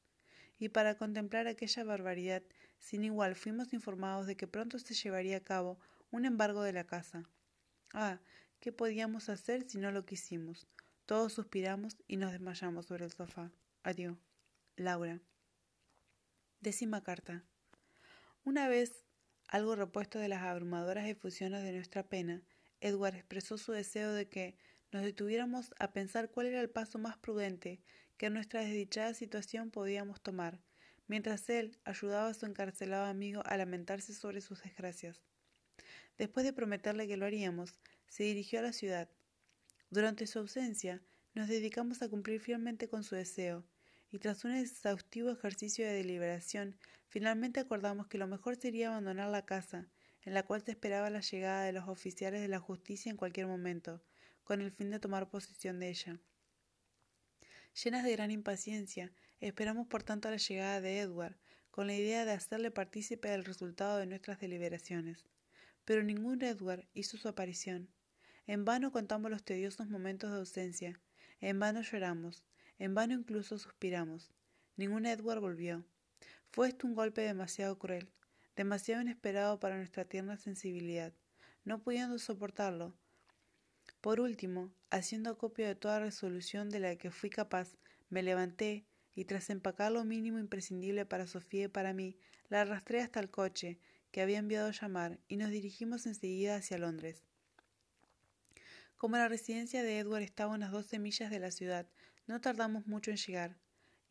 [0.59, 2.43] Y para contemplar aquella barbaridad
[2.77, 5.79] sin igual fuimos informados de que pronto se llevaría a cabo
[6.11, 7.27] un embargo de la casa.
[7.91, 8.19] Ah,
[8.59, 10.67] ¿qué podíamos hacer si no lo quisimos?
[11.07, 13.51] Todos suspiramos y nos desmayamos sobre el sofá.
[13.81, 14.32] Adiós.
[14.75, 15.21] Laura.
[16.59, 17.43] Décima carta.
[18.43, 19.05] Una vez,
[19.47, 22.41] algo repuesto de las abrumadoras efusiones de nuestra pena,
[22.81, 24.57] Edward expresó su deseo de que,
[24.91, 27.81] nos detuviéramos a pensar cuál era el paso más prudente
[28.17, 30.59] que en nuestra desdichada situación podíamos tomar,
[31.07, 35.21] mientras él ayudaba a su encarcelado amigo a lamentarse sobre sus desgracias.
[36.17, 39.09] Después de prometerle que lo haríamos, se dirigió a la ciudad.
[39.91, 41.03] Durante su ausencia,
[41.36, 43.65] nos dedicamos a cumplir fielmente con su deseo,
[44.13, 49.43] y tras un exhaustivo ejercicio de deliberación, finalmente acordamos que lo mejor sería abandonar la
[49.43, 49.88] casa,
[50.21, 53.47] en la cual se esperaba la llegada de los oficiales de la justicia en cualquier
[53.47, 54.04] momento,
[54.43, 56.19] con el fin de tomar posesión de ella.
[57.84, 61.36] Llenas de gran impaciencia, esperamos por tanto la llegada de Edward,
[61.71, 65.26] con la idea de hacerle partícipe del resultado de nuestras deliberaciones.
[65.86, 67.89] Pero ningún Edward hizo su aparición.
[68.45, 71.02] En vano contamos los tediosos momentos de ausencia,
[71.41, 72.45] en vano lloramos,
[72.79, 74.31] en vano incluso suspiramos.
[74.75, 75.86] Ningún Edward volvió.
[76.51, 78.09] Fue esto un golpe demasiado cruel,
[78.55, 81.13] demasiado inesperado para nuestra tierna sensibilidad.
[81.65, 82.93] No pudiendo soportarlo,
[84.03, 87.77] por último, haciendo acopio de toda resolución de la que fui capaz,
[88.09, 92.17] me levanté y tras empacar lo mínimo imprescindible para Sofía y para mí,
[92.49, 93.79] la arrastré hasta el coche
[94.12, 97.23] que había enviado llamar y nos dirigimos enseguida hacia Londres.
[98.97, 101.88] Como la residencia de Edward estaba a unas doce millas de la ciudad,
[102.27, 103.57] no tardamos mucho en llegar,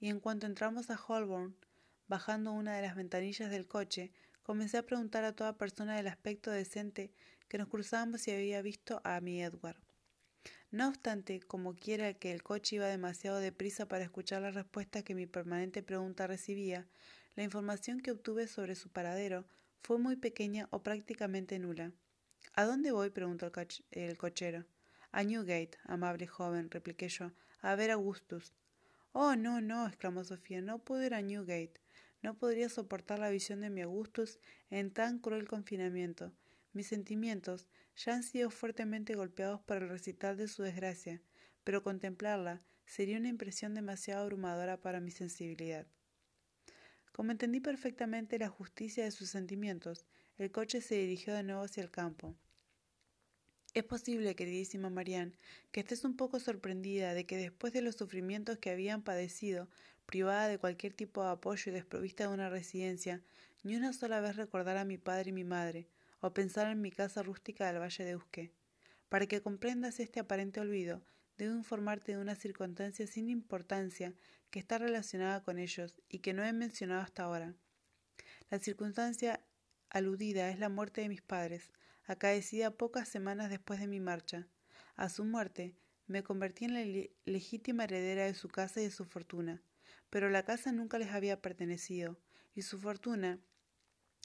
[0.01, 1.57] y en cuanto entramos a Holborn,
[2.09, 6.51] bajando una de las ventanillas del coche, comencé a preguntar a toda persona del aspecto
[6.51, 7.13] decente
[7.49, 9.81] que nos cruzábamos y había visto a mi Edward.
[10.71, 15.15] No obstante, como quiera que el coche iba demasiado deprisa para escuchar la respuesta que
[15.15, 16.89] mi permanente pregunta recibía,
[17.37, 19.45] la información que obtuve sobre su paradero
[19.83, 21.93] fue muy pequeña o prácticamente nula.
[22.55, 23.11] ¿A dónde voy?
[23.11, 23.51] preguntó
[23.91, 24.65] el cochero.
[25.13, 28.53] A Newgate, amable joven, repliqué yo, a ver a Augustus.
[29.13, 31.81] Oh, no, no, exclamó Sofía, no puedo ir a Newgate.
[32.23, 34.39] No podría soportar la visión de mi Augustus
[34.71, 36.33] en tan cruel confinamiento.
[36.73, 41.21] Mis sentimientos ya han sido fuertemente golpeados por el recital de su desgracia,
[41.65, 45.87] pero contemplarla sería una impresión demasiado abrumadora para mi sensibilidad.
[47.13, 50.07] Como entendí perfectamente la justicia de sus sentimientos,
[50.39, 52.35] el coche se dirigió de nuevo hacia el campo.
[53.75, 55.33] Es posible, queridísima Marianne,
[55.71, 59.67] que estés un poco sorprendida de que después de los sufrimientos que habían padecido,
[60.05, 63.23] privada de cualquier tipo de apoyo y desprovista de una residencia,
[63.63, 65.89] ni una sola vez recordara a mi padre y mi madre,
[66.21, 68.53] o pensar en mi casa rústica del Valle de Usque.
[69.09, 71.03] Para que comprendas este aparente olvido,
[71.39, 74.13] debo informarte de una circunstancia sin importancia
[74.51, 77.55] que está relacionada con ellos y que no he mencionado hasta ahora.
[78.51, 79.41] La circunstancia
[79.89, 81.73] aludida es la muerte de mis padres,
[82.13, 84.49] acaecida pocas semanas después de mi marcha.
[84.97, 89.05] A su muerte, me convertí en la legítima heredera de su casa y de su
[89.05, 89.63] fortuna,
[90.11, 92.19] pero la casa nunca les había pertenecido,
[92.55, 93.41] y su fortuna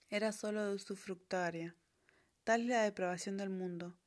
[0.10, 1.76] era sólo de su fructaria.
[2.44, 3.98] Tal es la depravación del mundo.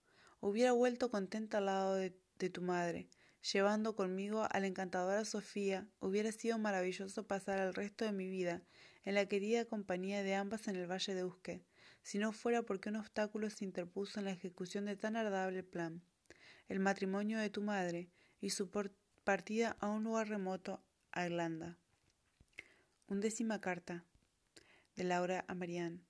[0.41, 3.09] Hubiera vuelto contenta al lado de, de tu madre,
[3.53, 8.63] llevando conmigo a la encantadora Sofía, hubiera sido maravilloso pasar el resto de mi vida
[9.05, 11.65] en la querida compañía de ambas en el valle de Usque,
[12.03, 16.03] si no fuera porque un obstáculo se interpuso en la ejecución de tan agradable plan,
[16.69, 18.09] el matrimonio de tu madre
[18.41, 18.71] y su
[19.25, 20.83] partida a un lugar remoto,
[21.13, 21.77] a Irlanda.
[23.09, 24.05] Undécima carta
[24.97, 26.01] de Laura a Marianne.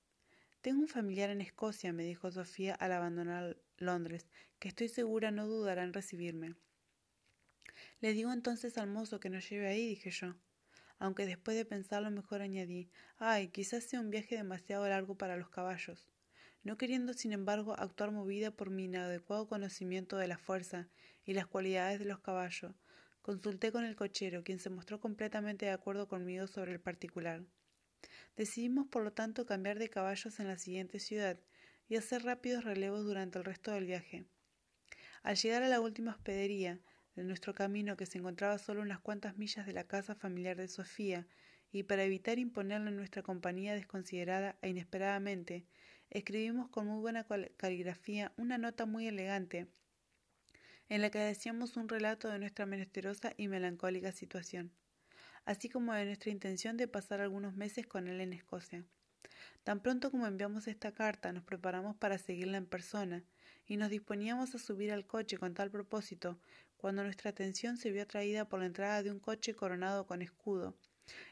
[0.61, 5.47] Tengo un familiar en Escocia, me dijo Sofía al abandonar Londres, que estoy segura no
[5.47, 6.55] dudará en recibirme.
[8.01, 10.35] Le digo entonces al mozo que nos lleve ahí, dije yo
[11.01, 15.51] aunque después de pensarlo mejor añadí ay, quizás sea un viaje demasiado largo para los
[15.51, 16.07] caballos.
[16.63, 20.89] No queriendo, sin embargo, actuar movida por mi inadecuado conocimiento de la fuerza
[21.25, 22.75] y las cualidades de los caballos,
[23.23, 27.43] consulté con el cochero, quien se mostró completamente de acuerdo conmigo sobre el particular.
[28.37, 31.39] Decidimos, por lo tanto, cambiar de caballos en la siguiente ciudad
[31.89, 34.27] y hacer rápidos relevos durante el resto del viaje.
[35.23, 36.81] Al llegar a la última hospedería,
[37.17, 40.69] de nuestro camino que se encontraba solo unas cuantas millas de la casa familiar de
[40.69, 41.27] Sofía,
[41.73, 45.67] y para evitar imponerle nuestra compañía desconsiderada e inesperadamente,
[46.11, 49.69] escribimos con muy buena caligrafía una nota muy elegante
[50.89, 54.73] en la que decíamos un relato de nuestra menesterosa y melancólica situación,
[55.45, 58.85] así como de nuestra intención de pasar algunos meses con él en Escocia.
[59.63, 63.23] Tan pronto como enviamos esta carta, nos preparamos para seguirla en persona,
[63.67, 66.41] y nos disponíamos a subir al coche con tal propósito,
[66.81, 70.75] cuando nuestra atención se vio atraída por la entrada de un coche coronado con escudo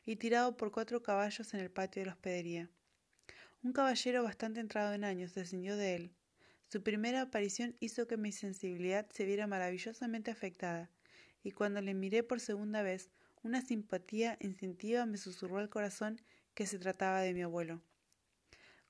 [0.04, 2.68] y tirado por cuatro caballos en el patio de la hospedería.
[3.62, 6.10] Un caballero bastante entrado en años descendió de él.
[6.70, 10.90] Su primera aparición hizo que mi sensibilidad se viera maravillosamente afectada,
[11.42, 13.08] y cuando le miré por segunda vez,
[13.42, 16.20] una simpatía instintiva me susurró al corazón
[16.52, 17.80] que se trataba de mi abuelo.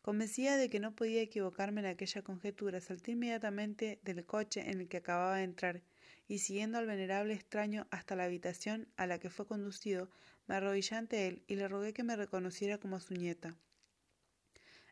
[0.02, 4.88] Convencida de que no podía equivocarme en aquella conjetura, salté inmediatamente del coche en el
[4.88, 5.82] que acababa de entrar
[6.28, 10.10] y siguiendo al venerable extraño hasta la habitación a la que fue conducido,
[10.46, 13.56] me arrodillé ante él y le rogué que me reconociera como su nieta.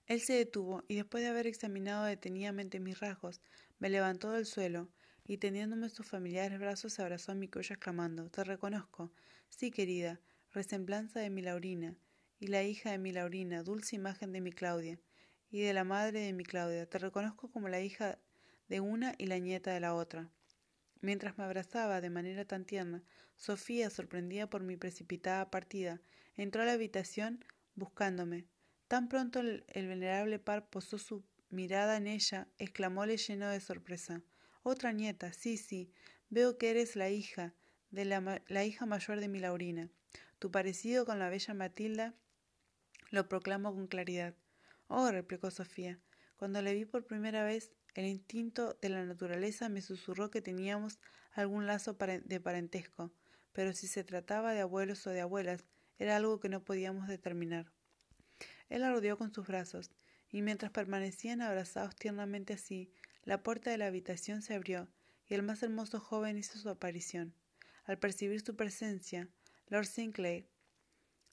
[0.07, 3.41] Él se detuvo y después de haber examinado detenidamente mis rasgos,
[3.79, 4.89] me levantó del suelo
[5.25, 9.13] y teniéndome sus familiares brazos se abrazó a mi cuello exclamando Te reconozco.
[9.49, 10.21] Sí, querida,
[10.53, 11.97] resemblanza de mi Laurina,
[12.39, 14.99] y la hija de mi Laurina, dulce imagen de mi Claudia,
[15.51, 16.87] y de la madre de mi Claudia.
[16.87, 18.19] Te reconozco como la hija
[18.69, 20.31] de una y la nieta de la otra.
[21.01, 23.03] Mientras me abrazaba de manera tan tierna,
[23.37, 26.01] Sofía, sorprendida por mi precipitada partida,
[26.37, 28.47] entró a la habitación buscándome.
[28.89, 34.23] Tan pronto el, venerable par posó su mirada en ella, exclamóle lleno de sorpresa.
[34.63, 35.93] Otra nieta, sí, sí,
[36.31, 37.55] veo que eres la hija,
[37.91, 39.91] de la, la hija mayor de mi Laurina.
[40.39, 42.15] Tu parecido con la bella Matilda
[43.11, 44.35] lo proclamo con claridad.
[44.89, 46.01] Oh, replicó Sofía,
[46.37, 50.99] cuando le vi por primera vez el instinto de la naturaleza me susurró que teníamos
[51.33, 53.11] algún lazo de parentesco,
[53.53, 55.65] pero si se trataba de abuelos o de abuelas,
[55.99, 57.73] era algo que no podíamos determinar.
[58.69, 59.91] Él la rodeó con sus brazos,
[60.29, 62.93] y mientras permanecían abrazados tiernamente así,
[63.25, 64.89] la puerta de la habitación se abrió,
[65.27, 67.35] y el más hermoso joven hizo su aparición.
[67.85, 69.31] Al percibir su presencia,
[69.69, 70.47] Lord Sinclair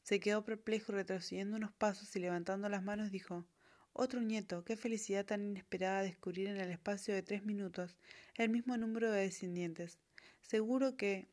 [0.01, 3.45] se quedó perplejo retrocediendo unos pasos y levantando las manos dijo
[3.93, 7.95] otro nieto, qué felicidad tan inesperada descubrir en el espacio de tres minutos
[8.35, 9.99] el mismo número de descendientes.
[10.41, 11.27] Seguro que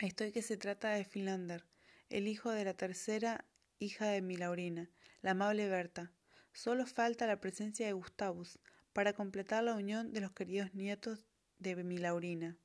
[0.00, 1.64] estoy que se trata de Finlander,
[2.08, 3.44] el hijo de la tercera
[3.80, 4.88] hija de mi Laurina,
[5.22, 6.12] la amable Berta.
[6.52, 8.58] Solo falta la presencia de Gustavus
[8.92, 11.26] para completar la unión de los queridos nietos
[11.58, 12.56] de mi Laurina.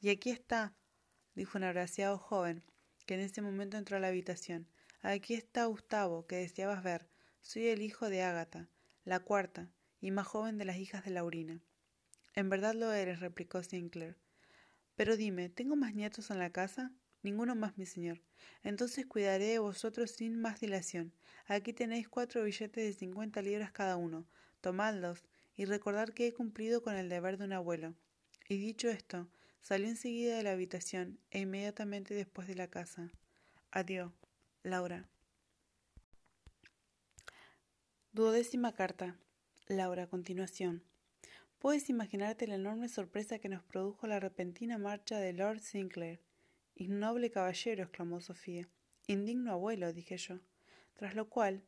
[0.00, 0.74] Y aquí está,
[1.34, 2.62] dijo un agraciado joven,
[3.06, 4.66] que en ese momento entró a la habitación.
[5.02, 7.06] Aquí está Gustavo, que deseabas ver.
[7.42, 8.68] Soy el hijo de Ágata,
[9.04, 11.60] la cuarta y más joven de las hijas de Laurina.
[12.34, 14.16] En verdad lo eres, replicó Sinclair.
[14.94, 16.92] Pero dime, ¿tengo más nietos en la casa?
[17.22, 18.20] Ninguno más, mi señor.
[18.62, 21.12] Entonces cuidaré de vosotros sin más dilación.
[21.46, 24.26] Aquí tenéis cuatro billetes de cincuenta libras cada uno.
[24.60, 25.24] Tomadlos
[25.56, 27.94] y recordad que he cumplido con el deber de un abuelo.
[28.48, 29.28] Y dicho esto,
[29.60, 33.10] salió enseguida de la habitación e inmediatamente después de la casa.
[33.70, 34.12] Adiós,
[34.62, 35.08] Laura.
[38.12, 39.16] Duodécima carta.
[39.68, 40.82] Laura, continuación.
[41.60, 46.20] Puedes imaginarte la enorme sorpresa que nos produjo la repentina marcha de Lord Sinclair.
[46.74, 48.68] Innoble caballero, exclamó Sofía.
[49.06, 50.40] Indigno abuelo, dije yo.
[50.96, 51.62] Tras lo cual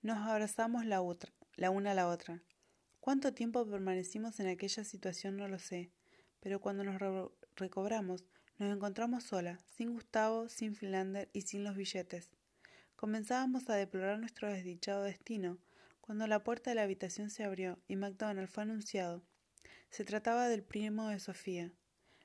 [0.00, 2.40] nos abrazamos la, otra, la una a la otra.
[3.00, 5.90] Cuánto tiempo permanecimos en aquella situación no lo sé,
[6.38, 7.00] pero cuando nos
[7.56, 8.24] recobramos
[8.58, 12.30] nos encontramos sola, sin Gustavo, sin Finlander y sin los billetes.
[12.96, 15.58] Comenzábamos a deplorar nuestro desdichado destino,
[16.00, 19.22] cuando la puerta de la habitación se abrió y MacDonald fue anunciado.
[19.90, 21.72] Se trataba del primo de Sofía.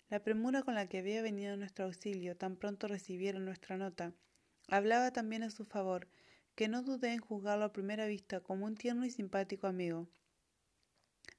[0.09, 4.13] La premura con la que había venido nuestro auxilio tan pronto recibieron nuestra nota
[4.71, 6.07] hablaba también a su favor,
[6.55, 10.07] que no dudé en juzgarlo a primera vista como un tierno y simpático amigo.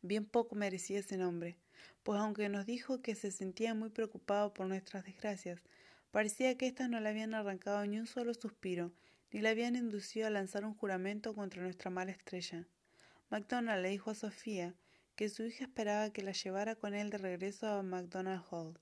[0.03, 1.57] Bien poco merecía ese nombre,
[2.03, 5.63] pues aunque nos dijo que se sentía muy preocupado por nuestras desgracias,
[6.11, 8.93] parecía que éstas no le habían arrancado ni un solo suspiro,
[9.33, 12.67] ni le habían inducido a lanzar un juramento contra nuestra mala estrella.
[13.31, 14.75] MacDonald le dijo a Sofía
[15.17, 18.79] que su hija esperaba que la llevara con él de regreso a MacDonald Hall,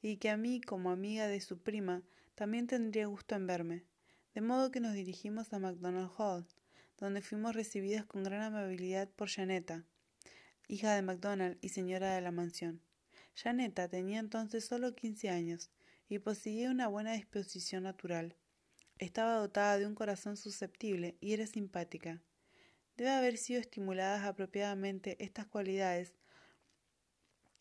[0.00, 2.02] y que a mí, como amiga de su prima,
[2.34, 3.84] también tendría gusto en verme.
[4.34, 6.46] De modo que nos dirigimos a MacDonald Hall,
[6.96, 9.84] donde fuimos recibidas con gran amabilidad por Janetta,
[10.68, 12.80] hija de MacDonald y señora de la mansión.
[13.34, 15.70] Janetta tenía entonces solo quince años
[16.08, 18.36] y poseía una buena disposición natural.
[18.98, 22.20] Estaba dotada de un corazón susceptible y era simpática.
[22.96, 26.14] Debe haber sido estimuladas apropiadamente estas cualidades.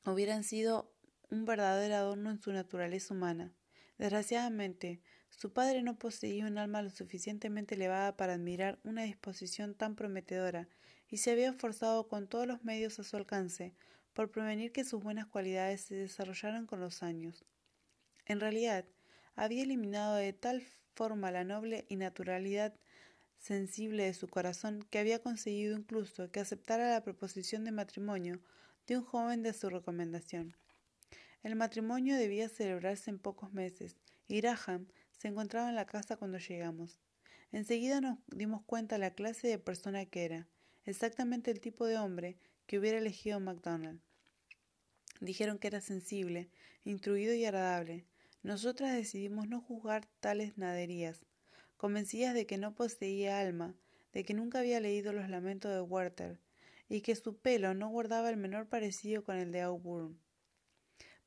[0.04, 0.92] Hubieran sido
[1.30, 3.54] un verdadero adorno en su naturaleza humana.
[4.00, 9.96] Desgraciadamente, su padre no poseía un alma lo suficientemente elevada para admirar una disposición tan
[9.96, 10.68] prometedora
[11.08, 13.76] y se había esforzado con todos los medios a su alcance
[14.14, 17.46] por prevenir que sus buenas cualidades se desarrollaran con los años.
[18.26, 18.86] En realidad,
[19.36, 20.64] había eliminado de tal
[20.98, 22.74] forma la noble y naturalidad
[23.38, 28.42] sensible de su corazón que había conseguido incluso que aceptara la proposición de matrimonio
[28.88, 30.56] de un joven de su recomendación.
[31.44, 33.96] El matrimonio debía celebrarse en pocos meses,
[34.28, 34.88] y Graham
[35.20, 36.98] se encontraba en la casa cuando llegamos.
[37.52, 40.48] Enseguida nos dimos cuenta de la clase de persona que era,
[40.86, 44.02] exactamente el tipo de hombre que hubiera elegido MacDonald.
[45.22, 46.50] Dijeron que era sensible,
[46.86, 48.06] instruido y agradable,
[48.44, 51.26] nosotras decidimos no juzgar tales naderías,
[51.78, 53.76] convencidas de que no poseía alma,
[54.14, 56.40] de que nunca había leído los lamentos de Werther,
[56.90, 60.20] y que su pelo no guardaba el menor parecido con el de Auburn.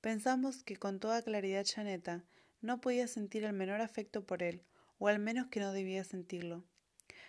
[0.00, 2.24] Pensamos que con toda claridad Janeta
[2.62, 4.62] no podía sentir el menor afecto por él,
[4.98, 6.64] o al menos que no debía sentirlo.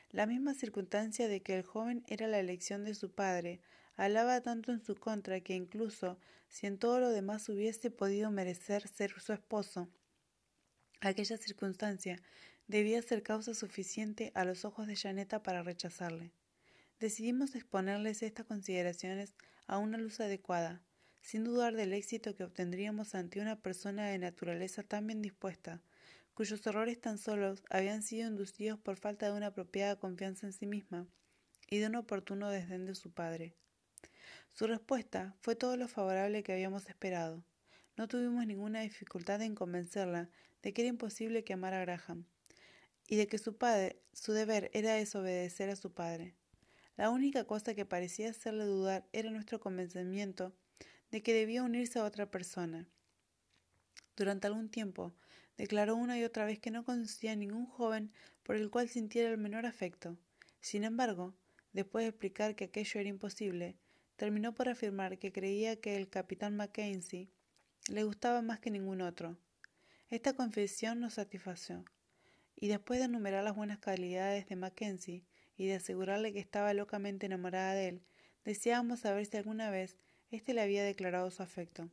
[0.10, 3.62] La misma circunstancia de que el joven era la elección de su padre
[4.06, 6.18] hablaba tanto en su contra que incluso
[6.50, 9.90] si en todo lo demás hubiese podido merecer ser su esposo,
[11.02, 12.20] aquella circunstancia
[12.66, 16.32] debía ser causa suficiente a los ojos de Janeta para rechazarle.
[17.00, 19.36] Decidimos exponerles estas consideraciones
[19.68, 20.82] a una luz adecuada,
[21.22, 25.84] sin dudar del éxito que obtendríamos ante una persona de naturaleza tan bien dispuesta,
[26.34, 30.66] cuyos errores tan solos habían sido inducidos por falta de una apropiada confianza en sí
[30.66, 31.06] misma
[31.70, 33.61] y de un oportuno desdén de su padre.
[34.54, 37.44] Su respuesta fue todo lo favorable que habíamos esperado.
[37.98, 40.30] No tuvimos ninguna dificultad en convencerla
[40.62, 42.26] de que era imposible que amara a Graham,
[43.08, 46.36] y de que su padre, su deber era desobedecer a su padre.
[46.98, 50.54] La única cosa que parecía hacerle dudar era nuestro convencimiento
[51.10, 52.88] de que debía unirse a otra persona.
[54.16, 55.14] Durante algún tiempo
[55.58, 58.12] declaró una y otra vez que no conocía a ningún joven
[58.44, 60.18] por el cual sintiera el menor afecto.
[60.60, 61.34] Sin embargo,
[61.74, 63.78] después de explicar que aquello era imposible,
[64.22, 67.32] terminó por afirmar que creía que el capitán Mackenzie
[67.90, 69.36] le gustaba más que ningún otro.
[70.12, 71.84] Esta confesión nos satisfació,
[72.56, 75.26] y después de enumerar las buenas calidades de Mackenzie
[75.58, 78.04] y de asegurarle que estaba locamente enamorada de él,
[78.46, 79.98] deseábamos saber si alguna vez
[80.30, 81.90] éste le había declarado su afecto.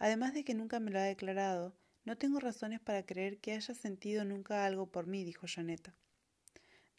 [0.00, 3.72] Además de que nunca me lo ha declarado, no tengo razones para creer que haya
[3.72, 5.94] sentido nunca algo por mí, dijo Janeta.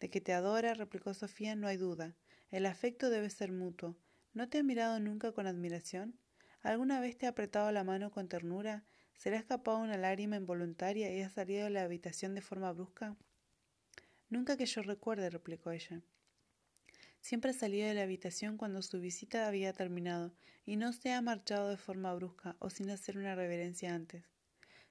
[0.00, 2.16] De que te adora, replicó Sofía, no hay duda.
[2.50, 3.94] El afecto debe ser mutuo,
[4.34, 6.18] ¿No te ha mirado nunca con admiración?
[6.62, 8.82] ¿Alguna vez te ha apretado la mano con ternura?
[9.18, 12.72] ¿Se le ha escapado una lágrima involuntaria y ha salido de la habitación de forma
[12.72, 13.14] brusca?
[14.30, 16.00] Nunca que yo recuerde, replicó ella.
[17.20, 20.32] Siempre salido de la habitación cuando su visita había terminado
[20.64, 24.24] y no se ha marchado de forma brusca o sin hacer una reverencia antes.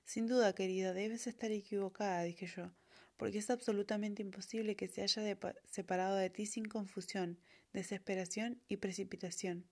[0.04, 2.72] Sin duda, querida, debes estar equivocada, dije yo,
[3.18, 5.24] porque es absolutamente imposible que se haya
[5.66, 7.40] separado de ti sin confusión,
[7.74, 9.66] desesperación y precipitación.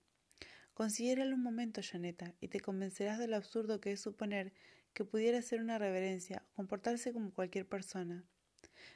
[0.74, 4.54] Considéralo un momento, Janeta, y te convencerás de lo absurdo que es suponer
[4.93, 8.24] que pudiera ser una reverencia o comportarse como cualquier persona.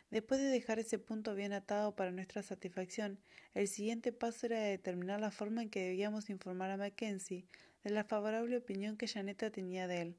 [0.09, 3.19] Después de dejar ese punto bien atado para nuestra satisfacción,
[3.53, 7.47] el siguiente paso era determinar la forma en que debíamos informar a Mackenzie
[7.83, 10.17] de la favorable opinión que Janeta tenía de él.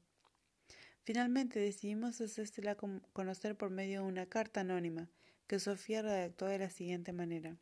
[1.03, 5.09] Finalmente decidimos hacérsela conocer por medio de una carta anónima
[5.47, 7.57] que Sofía redactó de la siguiente manera.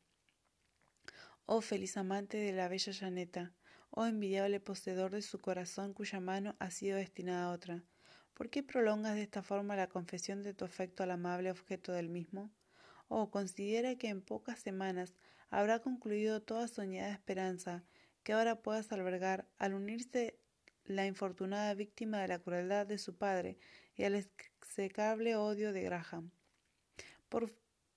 [1.45, 3.53] Oh feliz amante de la bella Janeta,
[3.89, 7.83] oh envidiable poseedor de su corazón cuya mano ha sido destinada a otra,
[8.33, 12.09] ¿Por qué prolongas de esta forma la confesión de tu afecto al amable objeto del
[12.09, 12.51] mismo?
[13.07, 15.13] Oh, considera que en pocas semanas
[15.51, 17.83] habrá concluido toda soñada esperanza
[18.23, 20.39] que ahora puedas albergar al unirse
[20.83, 23.59] la infortunada víctima de la crueldad de su padre
[23.95, 26.31] y al execrable odio de Graham.
[27.29, 27.53] ¿Por,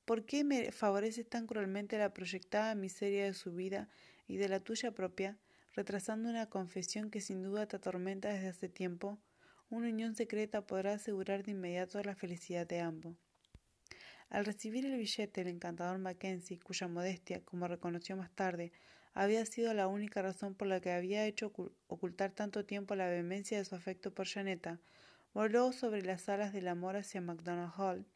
[0.07, 3.89] ¿Por qué me favoreces tan cruelmente la proyectada miseria de su vida
[4.29, 5.37] y de la tuya propia,
[5.75, 9.19] retrasando una confesión que sin duda te atormenta desde hace tiempo?
[9.69, 13.17] Una unión secreta podrá asegurar de inmediato la felicidad de ambos.
[14.29, 18.71] Al recibir el billete, el encantador Mackenzie, cuya modestia, como reconoció más tarde,
[19.13, 21.53] había sido la única razón por la que había hecho
[21.89, 24.79] ocultar tanto tiempo la vehemencia de su afecto por Janeta,
[25.35, 28.07] voló sobre las alas del amor hacia Macdonald Hall,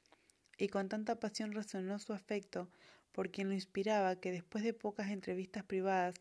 [0.60, 2.68] y con tanta pasión resonó su afecto
[3.12, 6.14] por quien lo inspiraba que después de pocas entrevistas privadas,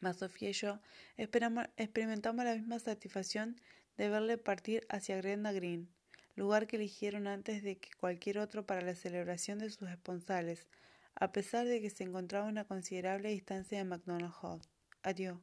[0.00, 0.80] más y yo
[1.16, 3.60] experimentamos la misma satisfacción
[3.96, 5.88] de verle partir hacia Grenda Green,
[6.36, 10.66] lugar que eligieron antes de que cualquier otro para la celebración de sus esponsales,
[11.14, 14.60] a pesar de que se encontraba a una considerable distancia de McDonald Hall.
[15.02, 15.38] Adiós,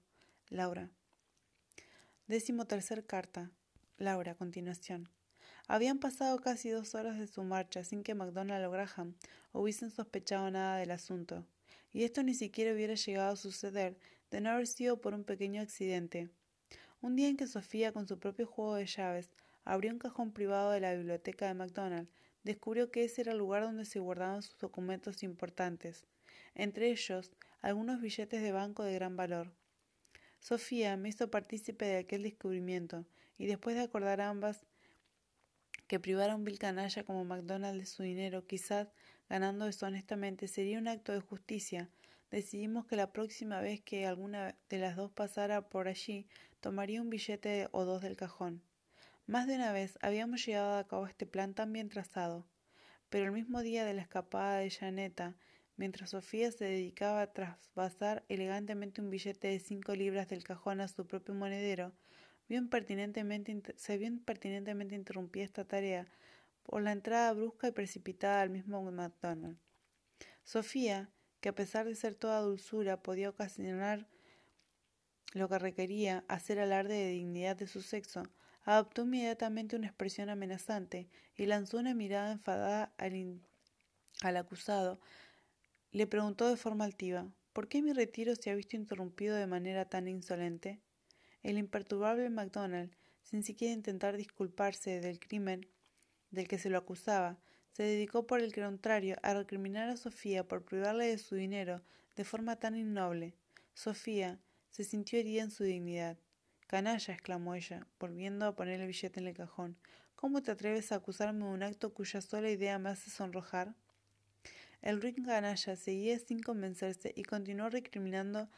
[0.50, 0.90] Laura.
[2.28, 3.52] Décimo tercer carta.
[3.98, 5.10] Laura, continuación.
[5.68, 9.16] Habían pasado casi dos horas de su marcha sin que MacDonald o Graham
[9.54, 11.46] hubiesen sospechado nada del asunto,
[11.92, 13.98] y esto ni siquiera hubiera llegado a suceder
[14.32, 16.30] de no haber sido por un pequeño accidente.
[17.02, 19.30] Un día en que Sofía, con su propio juego de llaves,
[19.64, 22.08] abrió un cajón privado de la biblioteca de McDonald,
[22.44, 26.06] descubrió que ese era el lugar donde se guardaban sus documentos importantes,
[26.56, 27.32] entre ellos
[27.62, 29.54] algunos billetes de banco de gran valor.
[30.40, 33.06] Sofía me hizo partícipe de aquel descubrimiento,
[33.38, 34.66] y después de acordar ambas
[35.92, 38.88] que privar a un vil canalla como McDonald de su dinero, quizás
[39.28, 41.90] ganando deshonestamente, sería un acto de justicia,
[42.30, 46.30] decidimos que la próxima vez que alguna de las dos pasara por allí,
[46.62, 48.64] tomaría un billete o dos del cajón.
[49.28, 52.48] Más de una vez habíamos llevado a cabo este plan tan bien trazado,
[53.10, 55.36] pero el mismo día de la escapada de Janeta,
[55.76, 60.88] mientras Sofía se dedicaba a trasvasar elegantemente un billete de cinco libras del cajón a
[60.88, 61.92] su propio monedero,
[62.52, 62.60] vio
[63.78, 66.06] se vio impertinentemente interrumpida esta tarea
[66.64, 69.58] por la entrada brusca y precipitada del mismo MacDonald.
[70.44, 74.06] Sofía, que a pesar de ser toda dulzura podía ocasionar
[75.32, 78.24] lo que requería hacer alarde de dignidad de su sexo,
[78.64, 83.40] adoptó inmediatamente una expresión amenazante y lanzó una mirada enfadada al,
[84.24, 85.00] al acusado.
[85.92, 89.86] Le preguntó de forma altiva ¿Por qué mi retiro se ha visto interrumpido de manera
[89.86, 90.82] tan insolente?
[91.44, 92.92] El imperturbable MacDonald,
[93.24, 95.68] sin siquiera intentar disculparse del crimen
[96.30, 97.38] del que se lo acusaba,
[97.72, 101.82] se dedicó por el contrario a recriminar a Sofía por privarle de su dinero
[102.16, 103.34] de forma tan innoble.
[103.74, 104.40] Sofía
[104.70, 106.18] se sintió herida en su dignidad.
[106.68, 109.78] Canalla, exclamó ella, volviendo a poner el billete en el cajón.
[110.16, 113.74] ¿Cómo te atreves a acusarme de un acto cuya sola idea me hace sonrojar?
[114.82, 118.50] El ruin canalla seguía sin convencerse y continuó recriminando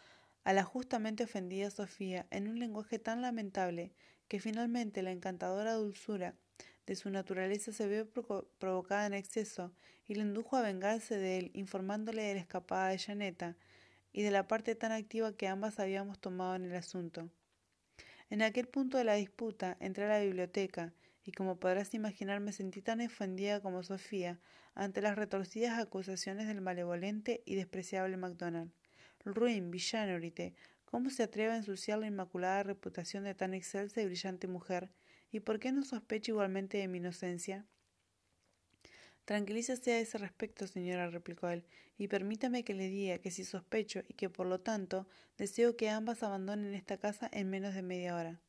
[0.44, 3.94] a la justamente ofendida Sofía en un lenguaje tan lamentable
[4.28, 6.36] que finalmente la encantadora dulzura
[6.86, 8.10] de su naturaleza se vio
[8.60, 9.74] provocada en exceso
[10.06, 13.56] y le indujo a vengarse de él, informándole de la escapada de Janeta
[14.12, 17.30] y de la parte tan activa que ambas habíamos tomado en el asunto.
[18.30, 22.52] En aquel punto de la disputa entré a la biblioteca y como podrás imaginar me
[22.52, 24.40] sentí tan ofendida como Sofía
[24.76, 28.72] ante las retorcidas acusaciones del malevolente y despreciable MacDonald.
[29.26, 30.54] Ruin, villano, grité,
[30.86, 34.92] ¿cómo se atreve a ensuciar la inmaculada reputación de tan excelsa y brillante mujer?
[35.32, 37.68] ¿Y por qué no sospecha igualmente de mi inocencia?
[39.26, 41.66] Tranquilícese a ese respecto, señora, replicó él,
[41.98, 45.08] y permítame que le diga que si sospecho y que por lo tanto
[45.38, 48.43] deseo que ambas abandonen esta casa en menos de media hora.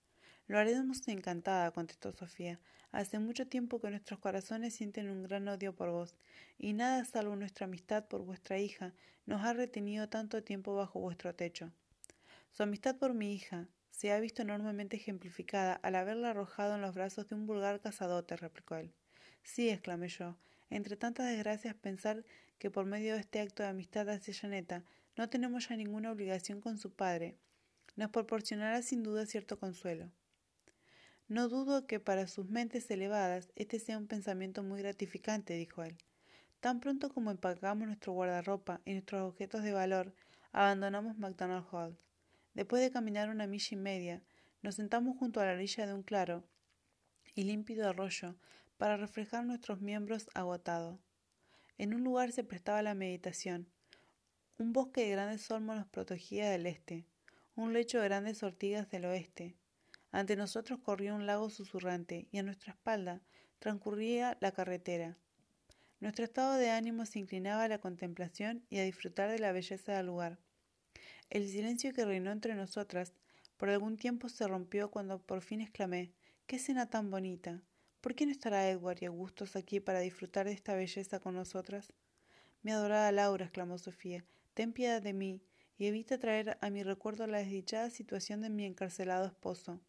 [0.46, 2.60] Lo haremos encantada, contestó Sofía.
[2.92, 6.14] Hace mucho tiempo que nuestros corazones sienten un gran odio por vos,
[6.58, 8.92] y nada salvo nuestra amistad por vuestra hija
[9.24, 11.72] nos ha retenido tanto tiempo bajo vuestro techo.
[12.52, 16.94] Su amistad por mi hija se ha visto enormemente ejemplificada al haberla arrojado en los
[16.94, 18.92] brazos de un vulgar cazadote, replicó él.
[19.42, 20.36] Sí, exclamé yo,
[20.68, 22.22] entre tantas desgracias pensar
[22.58, 24.84] que por medio de este acto de amistad hacia Janeta
[25.16, 27.38] no tenemos ya ninguna obligación con su padre,
[27.96, 30.10] nos proporcionará sin duda cierto consuelo.
[31.28, 35.96] No dudo que para sus mentes elevadas este sea un pensamiento muy gratificante, dijo él.
[36.60, 40.14] Tan pronto como empacamos nuestro guardarropa y nuestros objetos de valor,
[40.52, 41.98] abandonamos McDonald Hall.
[42.52, 44.22] Después de caminar una milla y media,
[44.62, 46.44] nos sentamos junto a la orilla de un claro
[47.34, 48.36] y límpido arroyo
[48.76, 51.00] para reflejar nuestros miembros agotados.
[51.78, 53.66] En un lugar se prestaba la meditación.
[54.58, 57.06] Un bosque de grandes olmos nos protegía del este,
[57.56, 59.56] un lecho de grandes ortigas del oeste.
[60.14, 63.20] Ante nosotros corría un lago susurrante y a nuestra espalda
[63.58, 65.18] transcurría la carretera.
[65.98, 69.96] Nuestro estado de ánimo se inclinaba a la contemplación y a disfrutar de la belleza
[69.96, 70.38] del lugar.
[71.30, 73.12] El silencio que reinó entre nosotras
[73.56, 76.12] por algún tiempo se rompió cuando por fin exclamé
[76.46, 77.60] ¡Qué escena tan bonita!
[78.00, 81.92] ¿Por qué no estará Edward y Augustos aquí para disfrutar de esta belleza con nosotras?
[82.62, 85.42] Mi adorada Laura, exclamó Sofía, ten piedad de mí
[85.76, 89.80] y evita traer a mi recuerdo la desdichada situación de mi encarcelado esposo.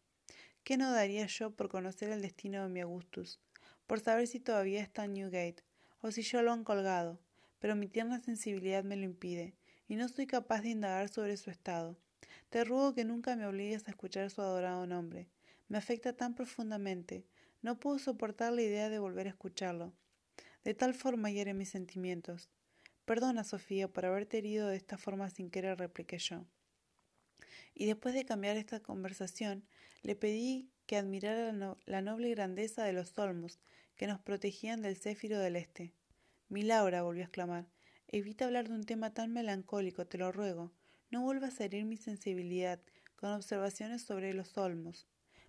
[0.66, 3.38] ¿Qué no daría yo por conocer el destino de mi Augustus?
[3.86, 5.62] Por saber si todavía está en Newgate,
[6.00, 7.20] o si yo lo han colgado,
[7.60, 9.54] pero mi tierna sensibilidad me lo impide,
[9.86, 11.96] y no soy capaz de indagar sobre su estado.
[12.50, 15.28] Te ruego que nunca me obligues a escuchar su adorado nombre.
[15.68, 17.24] Me afecta tan profundamente,
[17.62, 19.92] no puedo soportar la idea de volver a escucharlo.
[20.64, 22.50] De tal forma hiere mis sentimientos.
[23.04, 26.44] Perdona, Sofía, por haberte herido de esta forma sin querer, repliqué yo.
[27.78, 29.62] Y después de cambiar esta conversación,
[30.02, 33.58] le pedí que admirara la, noble grandeza de los olmos
[33.96, 35.92] que nos protegían del céfiro del este.
[36.48, 37.66] Mi Laura, volvió a exclamar,
[38.08, 40.72] evita hablar de un tema tan melancólico, te lo ruego.
[41.10, 42.80] No vuelvas a herir mi sensibilidad
[43.16, 45.06] con observaciones sobre los olmos.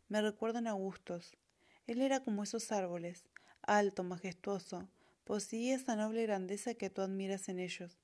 [0.09, 1.38] Me recuerdan a Augustos.
[1.86, 3.23] Él era como esos árboles,
[3.61, 4.89] alto, majestuoso,
[5.23, 7.97] poseía esa noble grandeza que tú admiras en ellos.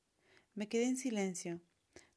[0.55, 1.59] Me quedé en silencio,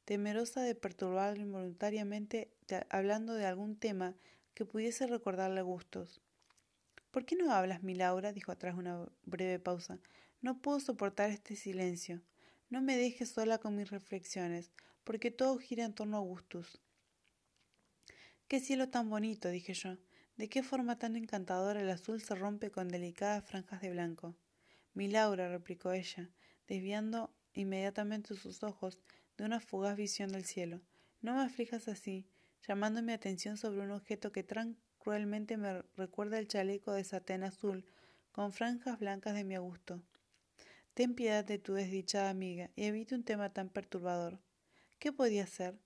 [0.07, 2.49] temerosa de perturbarlo involuntariamente
[2.89, 4.15] hablando de algún tema
[4.53, 6.21] que pudiese recordarle gustos.
[7.11, 8.31] ¿Por qué no hablas, mi Laura?
[8.31, 9.99] dijo tras una breve pausa.
[10.39, 12.21] No puedo soportar este silencio.
[12.69, 14.71] No me dejes sola con mis reflexiones,
[15.03, 16.79] porque todo gira en torno a Augustus.
[18.47, 19.97] Qué cielo tan bonito, dije yo.
[20.37, 24.37] De qué forma tan encantadora el azul se rompe con delicadas franjas de blanco.
[24.93, 26.29] Mi Laura, replicó ella,
[26.65, 28.99] desviando inmediatamente sus ojos
[29.37, 30.81] de una fugaz visión del cielo.
[31.21, 32.27] No me aflijas así,
[32.67, 37.43] llamando mi atención sobre un objeto que tan cruelmente me recuerda el chaleco de satén
[37.43, 37.85] azul
[38.31, 40.01] con franjas blancas de mi Augusto.
[40.93, 44.39] Ten piedad de tu desdichada amiga y evite un tema tan perturbador.
[44.99, 45.79] ¿Qué podía ser?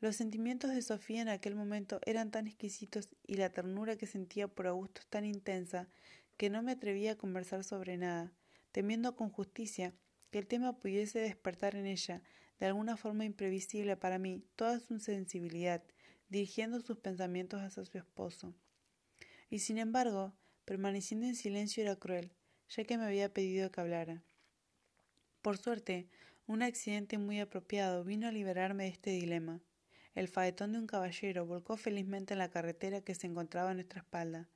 [0.00, 4.46] Los sentimientos de Sofía en aquel momento eran tan exquisitos y la ternura que sentía
[4.46, 5.88] por Augusto tan intensa
[6.36, 8.32] que no me atrevía a conversar sobre nada,
[8.70, 9.92] temiendo con justicia
[10.30, 12.22] que el tema pudiese despertar en ella,
[12.58, 15.82] de alguna forma imprevisible para mí, toda su sensibilidad,
[16.28, 18.54] dirigiendo sus pensamientos hacia su esposo.
[19.50, 20.34] Y sin embargo,
[20.64, 22.32] permaneciendo en silencio era cruel,
[22.68, 24.22] ya que me había pedido que hablara.
[25.40, 26.08] Por suerte,
[26.46, 29.60] un accidente muy apropiado vino a liberarme de este dilema.
[30.14, 34.00] El faetón de un caballero volcó felizmente en la carretera que se encontraba a nuestra
[34.00, 34.48] espalda.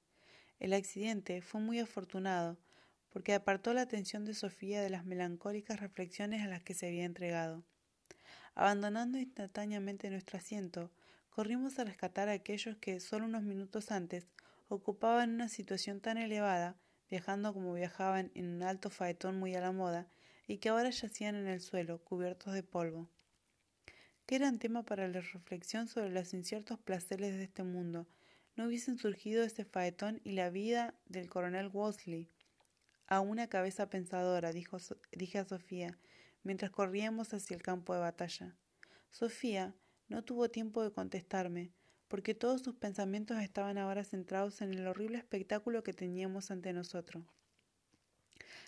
[0.58, 2.58] El accidente fue muy afortunado,
[3.10, 7.04] porque apartó la atención de Sofía de las melancólicas reflexiones a las que se había
[7.04, 7.64] entregado.
[8.54, 10.90] Abandonando instantáneamente nuestro asiento,
[11.30, 14.26] corrimos a rescatar a aquellos que, solo unos minutos antes,
[14.68, 16.76] ocupaban una situación tan elevada,
[17.10, 20.06] viajando como viajaban en un alto faetón muy a la moda,
[20.46, 23.08] y que ahora yacían en el suelo, cubiertos de polvo
[24.26, 28.06] que eran tema para la reflexión sobre los inciertos placeres de este mundo,
[28.56, 32.28] no hubiesen surgido ese faetón y la vida del coronel Wolseley.
[33.06, 34.78] A una cabeza pensadora, dijo,
[35.10, 35.98] dije a Sofía,
[36.42, 38.54] mientras corríamos hacia el campo de batalla.
[39.10, 39.74] Sofía
[40.08, 41.72] no tuvo tiempo de contestarme,
[42.08, 47.24] porque todos sus pensamientos estaban ahora centrados en el horrible espectáculo que teníamos ante nosotros.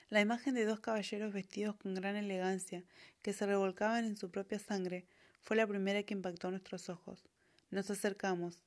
[0.08, 2.84] La imagen de dos caballeros vestidos con gran elegancia,
[3.22, 5.06] que se revolcaban en su propia sangre,
[5.42, 7.24] fue la primera que impactó nuestros ojos.
[7.70, 8.62] Nos acercamos.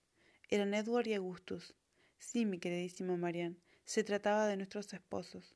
[0.49, 1.73] Eran Edward y Augustus.
[2.19, 5.55] Sí, mi queridísima Marianne, se trataba de nuestros esposos.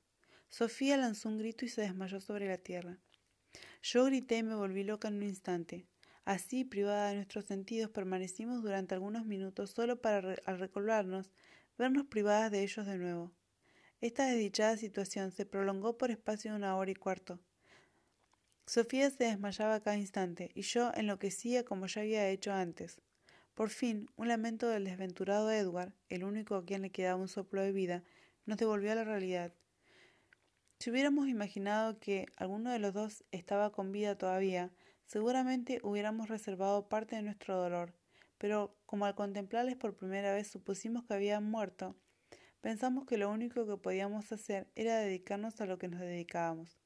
[0.49, 2.97] Sofía lanzó un grito y se desmayó sobre la tierra.
[3.81, 5.85] Yo grité y me volví loca en un instante.
[6.23, 11.31] Así, privada de nuestros sentidos, permanecimos durante algunos minutos solo para, al recobrarnos,
[11.77, 13.31] vernos privadas de ellos de nuevo.
[14.01, 17.39] Esta desdichada situación se prolongó por espacio de una hora y cuarto.
[18.65, 23.01] Sofía se desmayaba cada instante, y yo enloquecía como ya había hecho antes.
[23.53, 27.61] Por fin, un lamento del desventurado Edward, el único a quien le quedaba un soplo
[27.61, 28.03] de vida,
[28.45, 29.53] nos devolvió a la realidad.
[30.81, 34.71] Si hubiéramos imaginado que alguno de los dos estaba con vida todavía,
[35.05, 37.93] seguramente hubiéramos reservado parte de nuestro dolor,
[38.39, 41.95] pero como al contemplarles por primera vez supusimos que habían muerto,
[42.61, 46.79] pensamos que lo único que podíamos hacer era dedicarnos a lo que nos dedicábamos.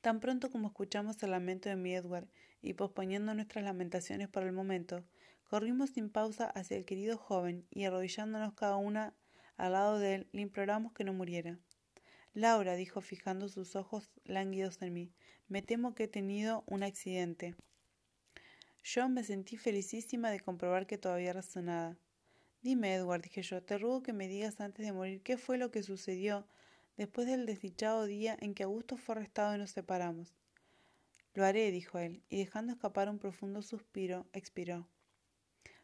[0.00, 2.28] Tan pronto como escuchamos el lamento de mi Edward
[2.62, 5.04] y posponiendo nuestras lamentaciones por el momento,
[5.50, 9.16] corrimos sin pausa hacia el querido joven y arrodillándonos cada una
[9.56, 11.58] al lado de él, le imploramos que no muriera.
[12.36, 15.10] Laura, dijo fijando sus ojos lánguidos en mí,
[15.48, 17.54] me temo que he tenido un accidente.
[18.84, 21.96] Yo me sentí felicísima de comprobar que todavía razonaba.
[22.60, 25.70] Dime, Edward, dije yo, te ruego que me digas antes de morir qué fue lo
[25.70, 26.46] que sucedió
[26.98, 30.34] después del desdichado día en que Augusto fue arrestado y nos separamos.
[31.32, 34.86] Lo haré, dijo él, y dejando escapar un profundo suspiro, expiró.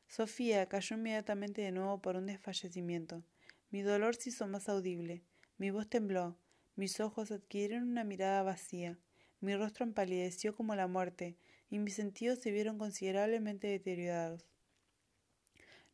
[0.07, 3.25] Sofía cayó inmediatamente de nuevo por un desfallecimiento.
[3.71, 5.23] Mi dolor se hizo más audible,
[5.57, 6.37] mi voz tembló,
[6.77, 8.99] mis ojos adquirieron una mirada vacía,
[9.41, 11.37] mi rostro empalideció como la muerte,
[11.69, 14.47] y mis sentidos se vieron considerablemente deteriorados.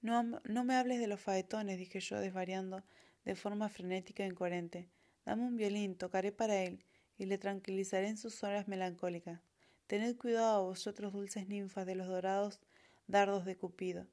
[0.01, 2.85] No, no me hables de los faetones, dije yo, desvariando
[3.25, 4.89] de forma frenética e incoherente.
[5.25, 6.85] Dame un violín, tocaré para él,
[7.17, 9.41] y le tranquilizaré en sus horas melancólicas.
[9.87, 12.61] Tened cuidado vosotros dulces ninfas de los dorados
[13.07, 14.07] dardos de Cupido.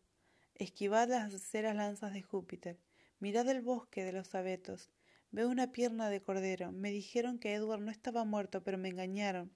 [0.55, 2.79] Esquivad las aceras lanzas de Júpiter.
[3.19, 4.89] Mirad el bosque de los abetos.
[5.35, 6.71] Veo una pierna de cordero.
[6.71, 9.53] Me dijeron que Edward no estaba muerto, pero me engañaron.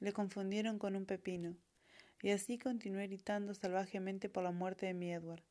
[0.00, 1.54] Le confundieron con un pepino.
[2.22, 5.42] Y así continué gritando salvajemente por la muerte de mi Edward.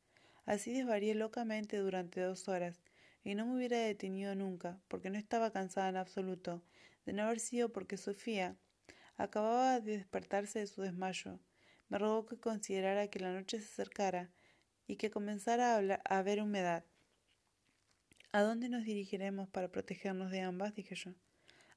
[0.48, 2.82] Así desvarié locamente durante dos horas,
[3.24, 6.64] y no me hubiera detenido nunca, porque no estaba cansada en absoluto,
[7.06, 8.58] de no haber sido porque Sofía
[9.16, 11.40] acababa de despertarse de su desmayo.
[11.90, 14.32] Me rogó que considerara que la noche se acercara
[14.88, 16.84] y que comenzara a, hablar, a haber humedad.
[18.32, 20.76] ¿A dónde nos dirigiremos para protegernos de ambas?
[20.76, 21.12] dije yo.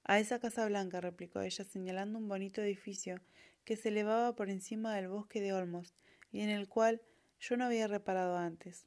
[0.03, 3.21] A esa casa blanca, replicó ella, señalando un bonito edificio
[3.65, 5.95] que se elevaba por encima del bosque de olmos
[6.33, 7.03] y en el cual
[7.39, 8.87] yo no había reparado antes.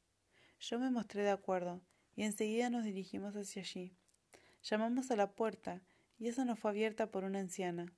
[0.60, 1.80] Yo me mostré de acuerdo,
[2.16, 3.92] y enseguida nos dirigimos hacia allí.
[4.62, 5.82] Llamamos a la puerta,
[6.18, 7.92] y esa nos fue abierta por una anciana.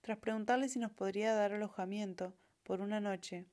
[0.00, 2.34] Tras preguntarle si nos podría dar alojamiento
[2.64, 3.46] por una noche,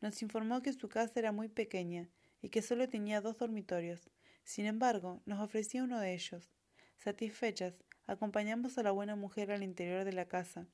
[0.00, 2.08] nos informó que su casa era muy pequeña
[2.40, 4.10] y que solo tenía dos dormitorios.
[4.44, 6.50] Sin embargo, nos ofrecía uno de ellos.
[6.96, 7.74] Satisfechas,
[8.06, 10.66] acompañamos a la buena mujer al interior de la casa,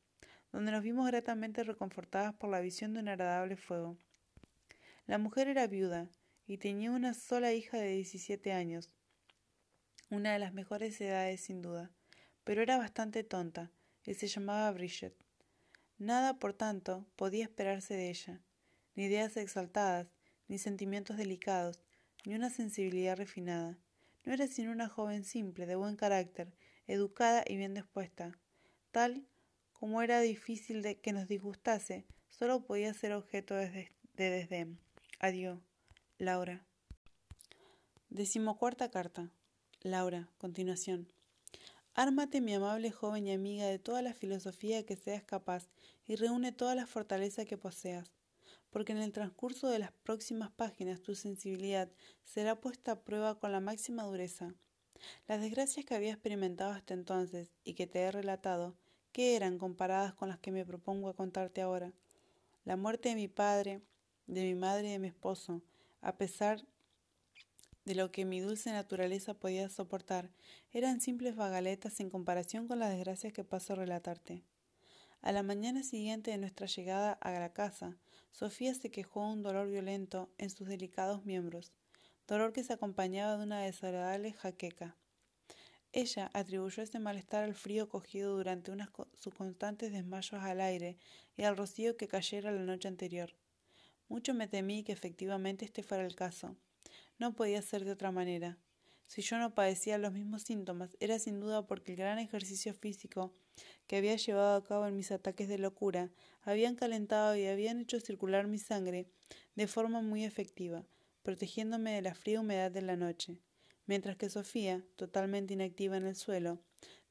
[0.53, 3.99] donde nos vimos gratamente reconfortadas por la visión de un agradable fuego.
[5.07, 6.09] La mujer era viuda
[6.47, 8.91] y tenía una sola hija de 17 años,
[10.11, 11.91] una de las mejores edades sin duda,
[12.45, 13.71] pero era bastante tonta
[14.05, 15.15] y se llamaba Bridget.
[15.99, 18.41] Nada, por tanto, podía esperarse de ella,
[18.95, 20.09] ni ideas exaltadas,
[20.49, 21.81] ni sentimientos delicados,
[22.27, 23.79] ni una sensibilidad refinada.
[24.25, 26.53] No era sino una joven simple, de buen carácter,
[26.89, 28.37] educada y bien dispuesta.
[28.91, 29.25] Tal
[29.73, 34.81] como era difícil de que nos disgustase, solo podía ser objeto de, de desdén.
[35.21, 35.61] Adiós.
[36.19, 36.67] Laura.
[38.11, 39.31] Decimocuarta carta.
[39.83, 40.29] Laura.
[40.39, 41.09] Continuación.
[41.95, 45.69] Ármate, mi amable joven y amiga, de toda la filosofía que seas capaz
[46.07, 48.11] y reúne toda la fortaleza que poseas,
[48.77, 51.89] porque en el transcurso de las próximas páginas tu sensibilidad
[52.25, 54.53] será puesta a prueba con la máxima dureza.
[55.27, 58.77] Las desgracias que había experimentado hasta entonces y que te he relatado,
[59.13, 61.95] ¿qué eran comparadas con las que me propongo a contarte ahora?
[62.67, 63.81] La muerte de mi padre,
[64.27, 65.63] de mi madre y de mi esposo,
[66.03, 66.63] a pesar
[67.87, 70.29] de lo que mi dulce naturaleza podía soportar,
[70.71, 74.45] eran simples vagaletas en comparación con las desgracias que paso a relatarte.
[75.23, 77.97] A la mañana siguiente de nuestra llegada a la casa,
[78.39, 81.73] Sofía se quejó de un dolor violento en sus delicados miembros,
[82.27, 84.95] dolor que se acompañaba de una desagradable jaqueca.
[85.91, 90.99] Ella atribuyó ese malestar al frío cogido durante unas sus constantes desmayos al aire
[91.39, 93.33] y al rocío que cayera la noche anterior.
[94.07, 96.57] Mucho me temí que efectivamente este fuera el caso.
[97.19, 98.59] No podía ser de otra manera.
[99.07, 103.33] Si yo no padecía los mismos síntomas, era sin duda porque el gran ejercicio físico
[103.87, 106.11] que había llevado a cabo en mis ataques de locura
[106.43, 109.09] habían calentado y habían hecho circular mi sangre
[109.55, 110.85] de forma muy efectiva,
[111.23, 113.39] protegiéndome de la fría humedad de la noche.
[113.87, 116.59] mientras que Sofía, totalmente inactiva en el suelo,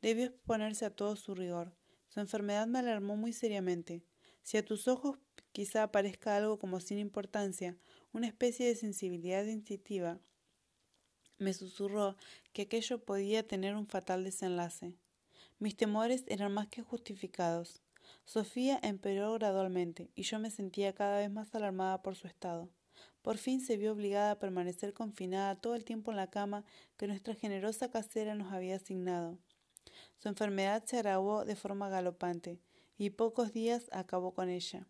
[0.01, 1.73] debió exponerse a todo su rigor.
[2.09, 4.03] Su enfermedad me alarmó muy seriamente.
[4.43, 5.17] Si a tus ojos
[5.53, 7.77] quizá aparezca algo como sin importancia,
[8.11, 10.19] una especie de sensibilidad instintiva,
[11.38, 12.15] me susurró
[12.53, 14.93] que aquello podía tener un fatal desenlace.
[15.59, 17.81] Mis temores eran más que justificados.
[18.25, 22.69] Sofía empeoró gradualmente y yo me sentía cada vez más alarmada por su estado.
[23.21, 26.63] Por fin se vio obligada a permanecer confinada todo el tiempo en la cama
[26.97, 29.38] que nuestra generosa casera nos había asignado.
[30.17, 32.59] Su enfermedad se agravó de forma galopante
[32.97, 34.88] y pocos días acabó con ella.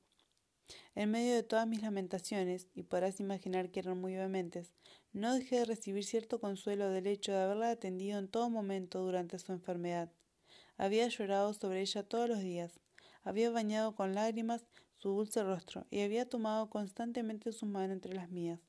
[0.95, 4.73] En medio de todas mis lamentaciones, y podrás imaginar que eran muy vehementes,
[5.15, 9.39] no dejé de recibir cierto consuelo del hecho de haberla atendido en todo momento durante
[9.39, 10.11] su enfermedad.
[10.75, 12.81] Había llorado sobre ella todos los días,
[13.23, 14.65] había bañado con lágrimas
[14.97, 18.59] su dulce rostro y había tomado constantemente su mano entre las mías.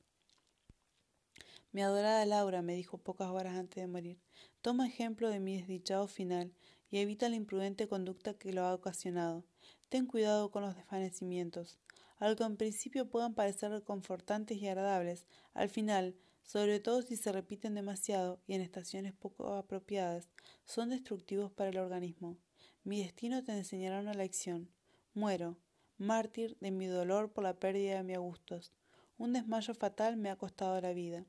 [1.73, 4.17] Mi adorada Laura, me dijo pocas horas antes de morir,
[4.61, 6.53] toma ejemplo de mi desdichado final
[6.89, 9.43] y evita la imprudente conducta que lo ha ocasionado.
[9.89, 11.77] Ten cuidado con los desvanecimientos.
[12.19, 16.15] Algo en principio puedan parecer reconfortantes y agradables, al final,
[16.47, 20.29] sobre todo si se repiten demasiado y en estaciones poco apropiadas,
[20.63, 22.37] son destructivos para el organismo.
[22.85, 24.71] Mi destino te enseñará una lección.
[25.13, 25.57] Muero,
[25.97, 28.71] mártir de mi dolor por la pérdida de mi Augustos.
[29.17, 31.25] Un desmayo fatal me ha costado la vida.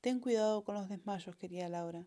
[0.00, 2.06] Ten cuidado con los desmayos, querida Laura.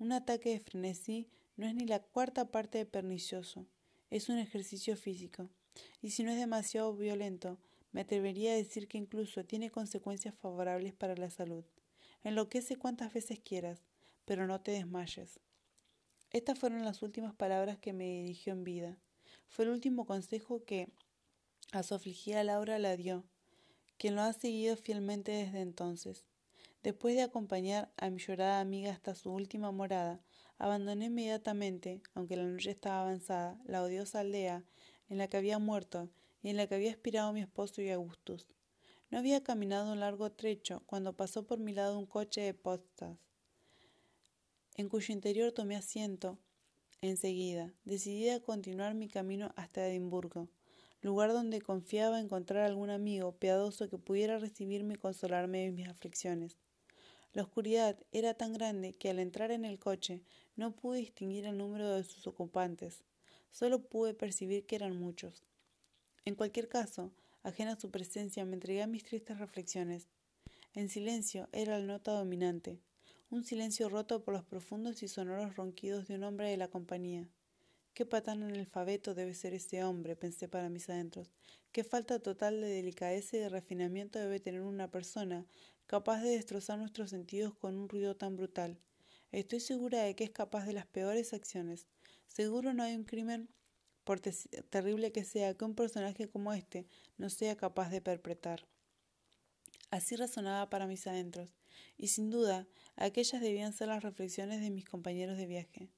[0.00, 3.66] Un ataque de frenesí no es ni la cuarta parte de pernicioso.
[4.10, 5.48] Es un ejercicio físico.
[6.02, 7.60] Y si no es demasiado violento,
[7.92, 11.64] me atrevería a decir que incluso tiene consecuencias favorables para la salud.
[12.22, 13.82] Enloquece cuantas veces quieras,
[14.24, 15.40] pero no te desmayes.
[16.30, 18.98] Estas fueron las últimas palabras que me dirigió en vida.
[19.48, 20.88] Fue el último consejo que,
[21.72, 23.24] a su afligida Laura la dio,
[23.96, 26.26] quien lo ha seguido fielmente desde entonces.
[26.82, 30.20] Después de acompañar a mi llorada amiga hasta su última morada,
[30.58, 34.64] abandoné inmediatamente, aunque la noche estaba avanzada, la odiosa aldea
[35.08, 36.10] en la que había muerto
[36.42, 38.46] y en la que había expirado mi esposo y Augustus.
[39.10, 43.18] No había caminado un largo trecho cuando pasó por mi lado un coche de postas,
[44.76, 46.38] en cuyo interior tomé asiento
[47.00, 50.48] enseguida, decidida a continuar mi camino hasta Edimburgo
[51.00, 56.56] lugar donde confiaba encontrar algún amigo piadoso que pudiera recibirme y consolarme de mis aflicciones.
[57.32, 60.22] La oscuridad era tan grande que al entrar en el coche
[60.56, 63.04] no pude distinguir el número de sus ocupantes,
[63.50, 65.44] solo pude percibir que eran muchos.
[66.28, 67.10] En cualquier caso,
[67.42, 70.08] ajena a su presencia, me entregué a mis tristes reflexiones.
[70.74, 72.82] En silencio era la nota dominante,
[73.30, 77.26] un silencio roto por los profundos y sonoros ronquidos de un hombre de la compañía.
[77.94, 81.32] Qué patán alfabeto debe ser ese hombre, pensé para mis adentros.
[81.72, 85.46] Qué falta total de delicadeza y de refinamiento debe tener una persona
[85.86, 88.78] capaz de destrozar nuestros sentidos con un ruido tan brutal.
[89.32, 91.86] Estoy segura de que es capaz de las peores acciones.
[92.26, 93.48] Seguro no hay un crimen,
[94.08, 96.86] por terrible que sea, que un personaje como este
[97.18, 98.66] no sea capaz de perpetrar.
[99.90, 101.58] Así razonaba para mis adentros,
[101.98, 105.90] y sin duda aquellas debían ser las reflexiones de mis compañeros de viaje.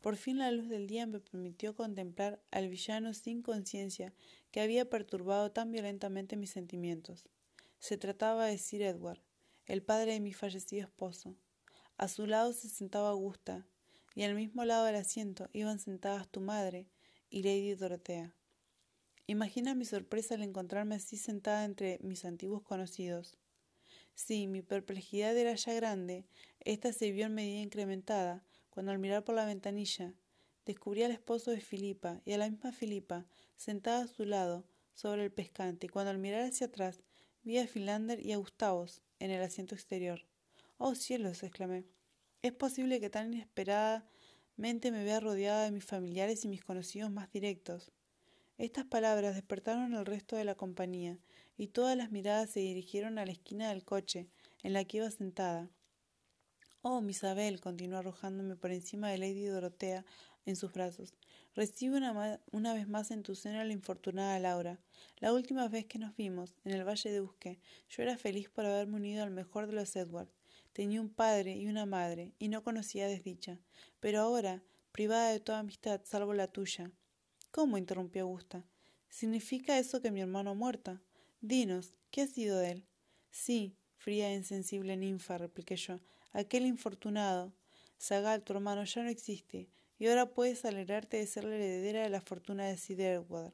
[0.00, 4.14] Por fin la luz del día me permitió contemplar al villano sin conciencia
[4.52, 7.28] que había perturbado tan violentamente mis sentimientos.
[7.78, 9.20] Se trataba de Sir Edward,
[9.66, 11.36] el padre de mi fallecido esposo.
[11.98, 13.66] A su lado se sentaba Augusta,
[14.14, 16.86] y al mismo lado del asiento iban sentadas tu madre
[17.30, 18.34] y Lady Dorotea.
[19.26, 23.38] Imagina mi sorpresa al encontrarme así sentada entre mis antiguos conocidos.
[24.14, 26.26] Sí, mi perplejidad era ya grande,
[26.60, 30.12] ésta se vio en medida incrementada cuando al mirar por la ventanilla
[30.66, 33.24] descubrí al esposo de Filipa y a la misma Filipa
[33.56, 34.64] sentada a su lado
[34.94, 37.00] sobre el pescante y cuando al mirar hacia atrás
[37.42, 40.26] vi a Philander y a Gustavos en el asiento exterior.
[40.76, 41.84] Oh cielos, exclamé.
[42.42, 43.32] ¿Es posible que tan
[44.60, 47.92] inesperadamente me vea rodeada de mis familiares y mis conocidos más directos?
[48.58, 51.18] Estas palabras despertaron al resto de la compañía,
[51.56, 54.28] y todas las miradas se dirigieron a la esquina del coche
[54.62, 55.70] en la que iba sentada.
[56.82, 60.04] Oh, Isabel, continuó arrojándome por encima de Lady Dorotea
[60.44, 61.14] en sus brazos.
[61.54, 64.78] Recibe una, una, vez más en tu seno a la infortunada Laura.
[65.20, 68.66] La última vez que nos vimos, en el Valle de Usque, yo era feliz por
[68.66, 70.28] haberme unido al mejor de los Edward.
[70.72, 73.58] Tenía un padre y una madre, y no conocía desdicha.
[73.98, 74.62] Pero ahora,
[74.92, 76.90] privada de toda amistad, salvo la tuya.
[77.50, 77.78] ¿Cómo?
[77.78, 78.64] interrumpió Augusta.
[79.08, 81.00] ¿Significa eso que mi hermano ha muerto?
[81.40, 82.86] Dinos, ¿qué ha sido de él?
[83.30, 86.00] Sí, fría e insensible ninfa, repliqué yo
[86.32, 87.52] Aquel infortunado,
[87.98, 89.68] Sagal, tu hermano, ya no existe,
[89.98, 93.52] y ahora puedes alegrarte de ser la heredera de la fortuna de Sid Edward.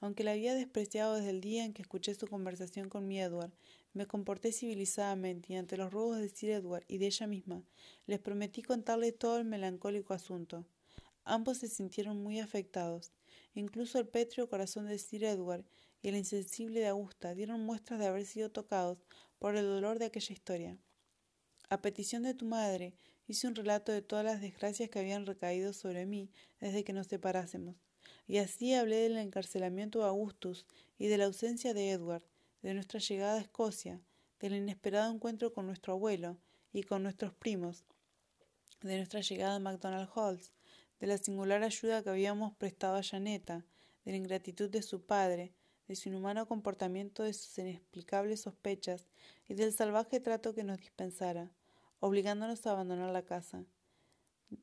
[0.00, 3.52] Aunque la había despreciado desde el día en que escuché su conversación con mi Edward,
[3.94, 7.64] me comporté civilizadamente y ante los ruegos de Sir Edward y de ella misma,
[8.06, 10.66] les prometí contarle todo el melancólico asunto.
[11.24, 13.12] Ambos se sintieron muy afectados.
[13.54, 15.64] Incluso el pétreo corazón de Sir Edward
[16.02, 18.98] y el insensible de Augusta dieron muestras de haber sido tocados
[19.38, 20.78] por el dolor de aquella historia.
[21.70, 22.94] A petición de tu madre,
[23.26, 26.30] hice un relato de todas las desgracias que habían recaído sobre mí
[26.60, 27.76] desde que nos separásemos,
[28.26, 30.66] y así hablé del encarcelamiento de Augustus
[30.98, 32.22] y de la ausencia de Edward,
[32.64, 34.00] de nuestra llegada a Escocia,
[34.40, 36.38] del inesperado encuentro con nuestro abuelo
[36.72, 37.84] y con nuestros primos,
[38.80, 40.54] de nuestra llegada a MacDonald Halls,
[40.98, 43.66] de la singular ayuda que habíamos prestado a Janeta,
[44.06, 45.52] de la ingratitud de su padre,
[45.88, 49.08] de su inhumano comportamiento, de sus inexplicables sospechas
[49.46, 51.52] y del salvaje trato que nos dispensara,
[52.00, 53.66] obligándonos a abandonar la casa,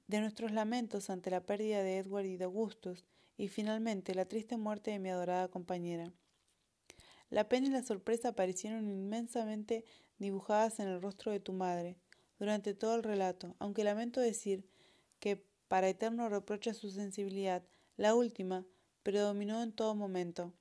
[0.08, 3.06] de nuestros lamentos ante la pérdida de Edward y de Augustus,
[3.38, 6.12] y finalmente la triste muerte de mi adorada compañera.
[7.32, 9.86] La pena y la sorpresa aparecieron inmensamente
[10.20, 11.98] dibujadas en el rostro de tu madre
[12.38, 14.68] durante todo el relato, aunque lamento decir
[15.20, 17.64] que, para eterno reproche a su sensibilidad,
[17.96, 18.66] la última
[19.02, 20.54] predominó en todo momento.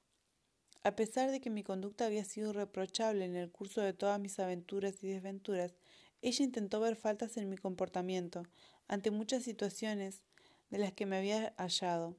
[0.85, 4.39] A pesar de que mi conducta había sido reprochable en el curso de todas mis
[4.39, 5.75] aventuras y desventuras,
[6.23, 8.45] ella intentó ver faltas en mi comportamiento
[8.87, 10.23] ante muchas situaciones
[10.71, 12.17] de las que me había hallado.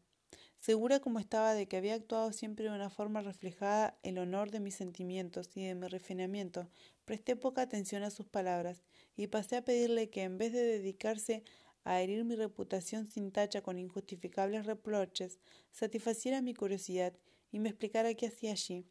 [0.62, 4.60] Segura como estaba de que había actuado siempre de una forma reflejada el honor de
[4.60, 6.70] mis sentimientos y de mi refinamiento,
[7.04, 8.84] presté poca atención a sus palabras
[9.18, 11.44] y pasé a pedirle que en vez de dedicarse
[11.84, 15.40] a herir mi reputación sin tacha con injustificables reproches,
[15.72, 17.14] satisfaciera mi curiosidad
[17.52, 18.86] y me explicara qué hacía allí.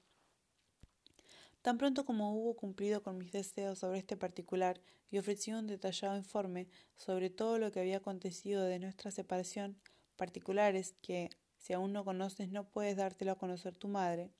[1.62, 6.16] Tan pronto como hubo cumplido con mis deseos sobre este particular y ofreció un detallado
[6.16, 6.66] informe
[6.96, 9.78] sobre todo lo que había acontecido de nuestra separación,
[10.16, 11.30] particulares que,
[11.60, 14.30] si aún no conoces, no puedes dártelo a conocer tu madre,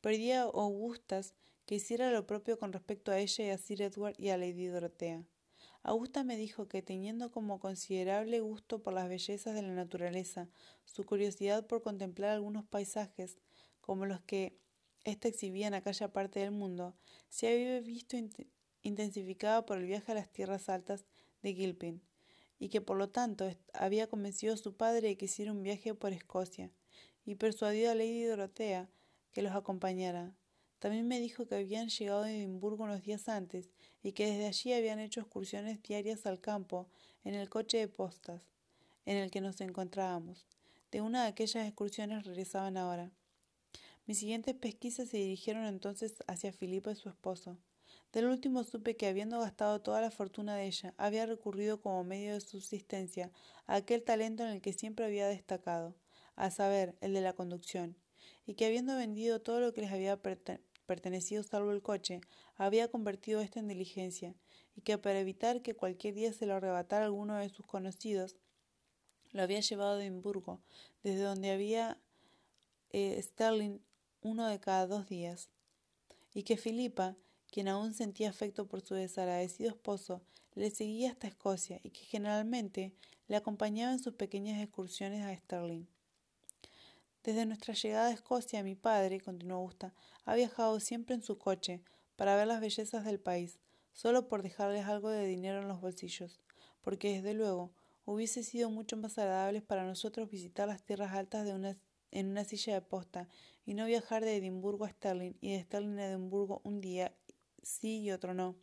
[0.00, 1.34] pedí a Augustas
[1.66, 4.66] que hiciera lo propio con respecto a ella y a Sir Edward y a Lady
[4.66, 5.24] Dorotea.
[5.82, 10.48] Augusta me dijo que, teniendo como considerable gusto por las bellezas de la naturaleza,
[10.84, 13.38] su curiosidad por contemplar algunos paisajes,
[13.80, 14.58] como los que
[15.04, 16.94] ésta exhibía en aquella parte del mundo,
[17.28, 18.16] se había visto
[18.82, 21.04] intensificada por el viaje a las tierras altas
[21.42, 22.02] de Gilpin,
[22.58, 25.94] y que por lo tanto había convencido a su padre de que hiciera un viaje
[25.94, 26.70] por Escocia,
[27.24, 28.88] y persuadió a Lady Dorotea
[29.32, 30.34] que los acompañara.
[30.78, 33.70] También me dijo que habían llegado de Edimburgo unos días antes
[34.02, 36.88] y que desde allí habían hecho excursiones diarias al campo
[37.24, 38.42] en el coche de postas
[39.06, 40.46] en el que nos encontrábamos.
[40.90, 43.10] De una de aquellas excursiones regresaban ahora.
[44.06, 47.58] Mis siguientes pesquisas se dirigieron entonces hacia Filipo y su esposo.
[48.14, 52.34] Del último supe que, habiendo gastado toda la fortuna de ella, había recurrido como medio
[52.34, 53.32] de subsistencia
[53.66, 55.96] a aquel talento en el que siempre había destacado,
[56.36, 57.96] a saber, el de la conducción,
[58.46, 60.22] y que habiendo vendido todo lo que les había
[60.86, 62.20] pertenecido salvo el coche,
[62.54, 64.36] había convertido esto en diligencia,
[64.76, 68.36] y que para evitar que cualquier día se lo arrebatara alguno de sus conocidos,
[69.32, 70.60] lo había llevado a Edimburgo,
[71.02, 71.98] desde donde había
[72.90, 73.80] eh, Sterling
[74.22, 75.50] uno de cada dos días,
[76.32, 77.16] y que Filipa,
[77.54, 80.20] quien aún sentía afecto por su desagradecido esposo,
[80.56, 82.92] le seguía hasta Escocia y que generalmente
[83.28, 85.86] le acompañaba en sus pequeñas excursiones a Sterling.
[87.22, 89.94] Desde nuestra llegada a Escocia, mi padre, continuó Augusta,
[90.24, 91.80] ha viajado siempre en su coche
[92.16, 93.60] para ver las bellezas del país,
[93.92, 96.40] solo por dejarles algo de dinero en los bolsillos,
[96.82, 97.70] porque desde luego
[98.04, 101.78] hubiese sido mucho más agradable para nosotros visitar las tierras altas de una,
[102.10, 103.28] en una silla de posta
[103.64, 107.14] y no viajar de Edimburgo a Stirling y de Stirling a Edimburgo un día
[107.64, 108.56] sí y otro no,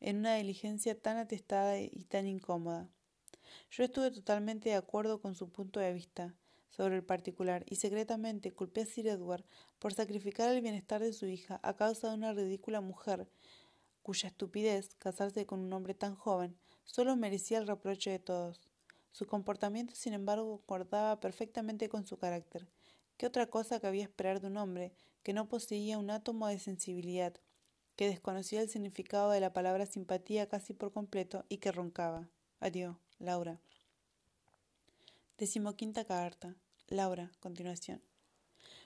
[0.00, 2.88] en una diligencia tan atestada y tan incómoda.
[3.70, 6.34] Yo estuve totalmente de acuerdo con su punto de vista,
[6.70, 9.44] sobre el particular y secretamente culpé a Sir Edward
[9.78, 13.28] por sacrificar el bienestar de su hija a causa de una ridícula mujer
[14.02, 18.60] cuya estupidez, casarse con un hombre tan joven, solo merecía el reproche de todos.
[19.12, 22.68] Su comportamiento, sin embargo, concordaba perfectamente con su carácter.
[23.16, 27.32] ¿Qué otra cosa cabía esperar de un hombre que no poseía un átomo de sensibilidad,
[27.96, 32.28] que desconocía el significado de la palabra simpatía casi por completo y que roncaba?
[32.60, 33.60] Adiós, Laura.
[35.38, 36.56] Decimoquinta carta.
[36.88, 38.02] Laura, continuación.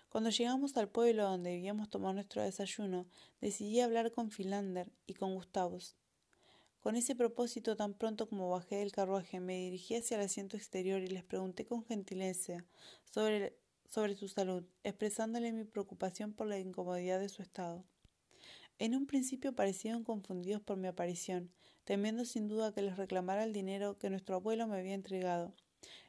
[0.09, 3.07] Cuando llegamos al pueblo donde debíamos tomar nuestro desayuno,
[3.41, 5.97] decidí hablar con Philander y con Gustavus.
[6.81, 11.03] Con ese propósito, tan pronto como bajé del carruaje, me dirigí hacia el asiento exterior
[11.03, 12.65] y les pregunté con gentileza
[13.13, 17.85] sobre, sobre su salud, expresándole mi preocupación por la incomodidad de su estado.
[18.79, 21.51] En un principio parecieron confundidos por mi aparición,
[21.85, 25.53] temiendo sin duda que les reclamara el dinero que nuestro abuelo me había entregado,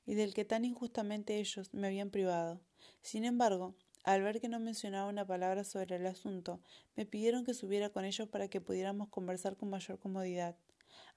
[0.06, 2.62] y del que tan injustamente ellos me habían privado.
[3.02, 6.62] Sin embargo, al ver que no mencionaba una palabra sobre el asunto,
[6.96, 10.56] me pidieron que subiera con ellos para que pudiéramos conversar con mayor comodidad.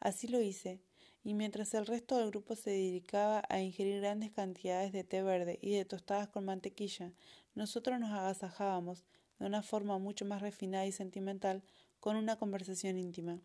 [0.00, 0.80] Así lo hice,
[1.22, 5.58] y mientras el resto del grupo se dedicaba a ingerir grandes cantidades de té verde
[5.60, 7.12] y de tostadas con mantequilla,
[7.54, 9.04] nosotros nos agasajábamos,
[9.42, 11.64] de una forma mucho más refinada y sentimental,
[11.98, 13.40] con una conversación íntima.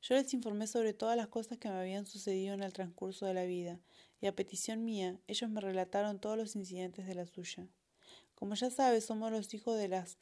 [0.00, 3.34] Yo les informé sobre todas las cosas que me habían sucedido en el transcurso de
[3.34, 3.78] la vida,
[4.22, 7.68] y a petición mía, ellos me relataron todos los incidentes de la suya.
[8.34, 10.16] Como ya sabes, somos los hijos de las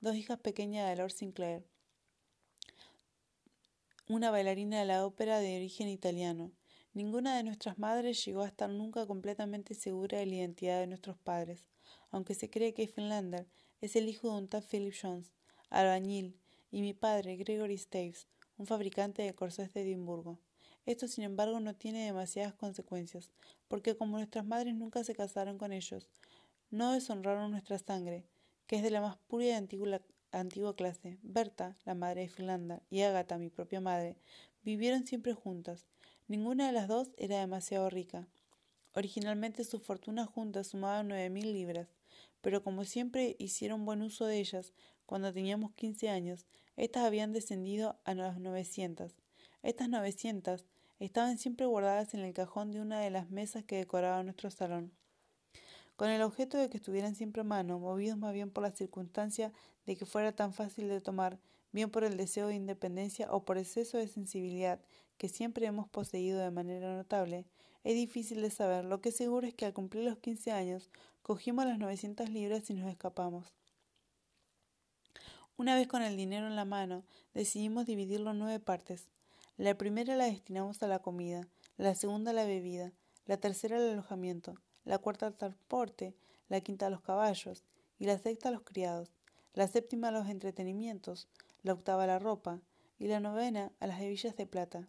[0.00, 1.64] dos hijas pequeñas de Lord Sinclair,
[4.06, 6.52] una bailarina de la ópera de origen italiano.
[6.92, 11.16] Ninguna de nuestras madres llegó a estar nunca completamente segura de la identidad de nuestros
[11.16, 11.70] padres,
[12.10, 13.46] aunque se cree que Finlander
[13.80, 15.32] es el hijo de un tal Philip Jones,
[15.70, 16.36] albañil,
[16.70, 18.26] y mi padre, Gregory Staves,
[18.58, 20.38] un fabricante de corsés de Edimburgo.
[20.84, 23.30] Esto, sin embargo, no tiene demasiadas consecuencias,
[23.68, 26.08] porque como nuestras madres nunca se casaron con ellos,
[26.70, 28.24] no deshonraron nuestra sangre,
[28.66, 30.00] que es de la más pura y antigua,
[30.32, 31.18] antigua clase.
[31.22, 34.16] Berta, la madre de Finlanda, y Agatha, mi propia madre,
[34.62, 35.86] vivieron siempre juntas.
[36.28, 38.26] Ninguna de las dos era demasiado rica.
[38.94, 41.88] Originalmente su fortuna junta sumaba nueve mil libras,
[42.40, 44.72] pero como siempre hicieron buen uso de ellas
[45.06, 49.16] cuando teníamos quince años, éstas habían descendido a las novecientas.
[49.62, 50.64] Estas novecientas
[50.98, 54.92] estaban siempre guardadas en el cajón de una de las mesas que decoraba nuestro salón
[55.96, 59.52] con el objeto de que estuvieran siempre a mano, movidos más bien por la circunstancia
[59.86, 61.38] de que fuera tan fácil de tomar,
[61.72, 64.78] bien por el deseo de independencia o por exceso de sensibilidad
[65.16, 67.46] que siempre hemos poseído de manera notable,
[67.82, 68.84] es difícil de saber.
[68.84, 70.90] Lo que seguro es que al cumplir los quince años
[71.26, 73.52] cogimos las novecientas libras y nos escapamos.
[75.56, 77.02] Una vez con el dinero en la mano,
[77.34, 79.08] decidimos dividirlo en nueve partes.
[79.56, 81.48] La primera la destinamos a la comida,
[81.78, 82.92] la segunda a la bebida,
[83.24, 84.54] la tercera al alojamiento,
[84.84, 86.14] la cuarta al transporte,
[86.48, 87.64] la quinta a los caballos,
[87.98, 89.10] y la sexta a los criados,
[89.52, 91.26] la séptima a los entretenimientos,
[91.64, 92.60] la octava a la ropa,
[93.00, 94.88] y la novena a las hebillas de plata.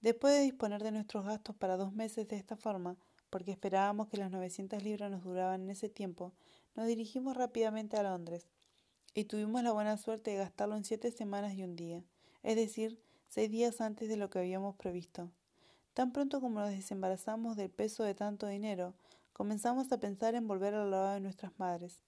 [0.00, 2.96] Después de disponer de nuestros gastos para dos meses de esta forma,
[3.34, 6.32] porque esperábamos que las novecientas libras nos duraban en ese tiempo,
[6.76, 8.46] nos dirigimos rápidamente a Londres,
[9.12, 12.04] y tuvimos la buena suerte de gastarlo en siete semanas y un día,
[12.44, 15.32] es decir, seis días antes de lo que habíamos previsto.
[15.94, 18.94] Tan pronto como nos desembarazamos del peso de tanto dinero,
[19.32, 21.98] comenzamos a pensar en volver al lado de nuestras madres.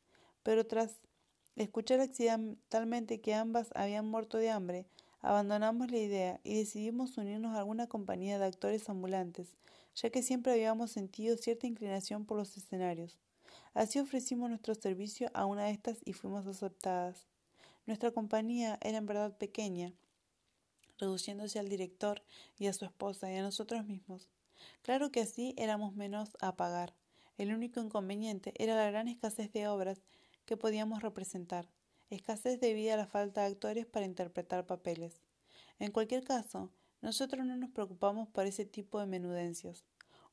[0.44, 1.00] Pero tras
[1.56, 4.86] escuchar accidentalmente que ambas habían muerto de hambre,
[5.26, 9.56] abandonamos la idea y decidimos unirnos a alguna compañía de actores ambulantes,
[9.96, 13.18] ya que siempre habíamos sentido cierta inclinación por los escenarios.
[13.74, 17.26] Así ofrecimos nuestro servicio a una de estas y fuimos aceptadas.
[17.86, 19.92] Nuestra compañía era en verdad pequeña,
[20.96, 22.22] reduciéndose al director
[22.56, 24.28] y a su esposa y a nosotros mismos.
[24.82, 26.94] Claro que así éramos menos a pagar.
[27.36, 30.00] El único inconveniente era la gran escasez de obras
[30.44, 31.68] que podíamos representar,
[32.10, 35.20] escasez debido a la falta de actores para interpretar papeles.
[35.78, 36.70] En cualquier caso,
[37.02, 39.84] nosotros no nos preocupamos por ese tipo de menudencias.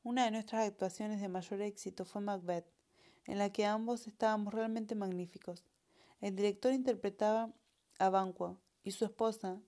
[0.02, 2.66] Una de nuestras actuaciones de mayor éxito fue Macbeth,
[3.26, 5.64] en la que ambos estábamos realmente magníficos.
[6.20, 7.52] El director interpretaba
[7.98, 9.60] a Banquo y su esposa,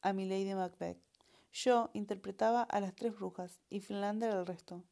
[0.00, 0.98] a Milady Macbeth.
[1.52, 4.84] Yo interpretaba a las tres brujas y Finlander al resto.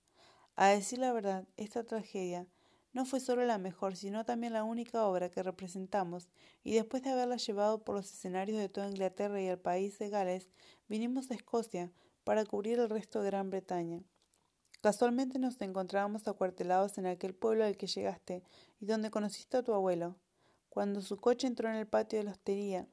[0.56, 2.46] A decir la verdad, esta tragedia
[2.96, 6.30] no fue solo la mejor, sino también la única obra que representamos,
[6.64, 10.08] y después de haberla llevado por los escenarios de toda Inglaterra y el país de
[10.08, 10.48] Gales,
[10.88, 11.92] vinimos a Escocia
[12.24, 14.02] para cubrir el resto de Gran Bretaña.
[14.80, 18.42] Casualmente nos encontrábamos acuartelados en aquel pueblo al que llegaste
[18.80, 20.16] y donde conociste a tu abuelo.
[20.70, 22.88] Cuando su coche entró en el patio de la hostería,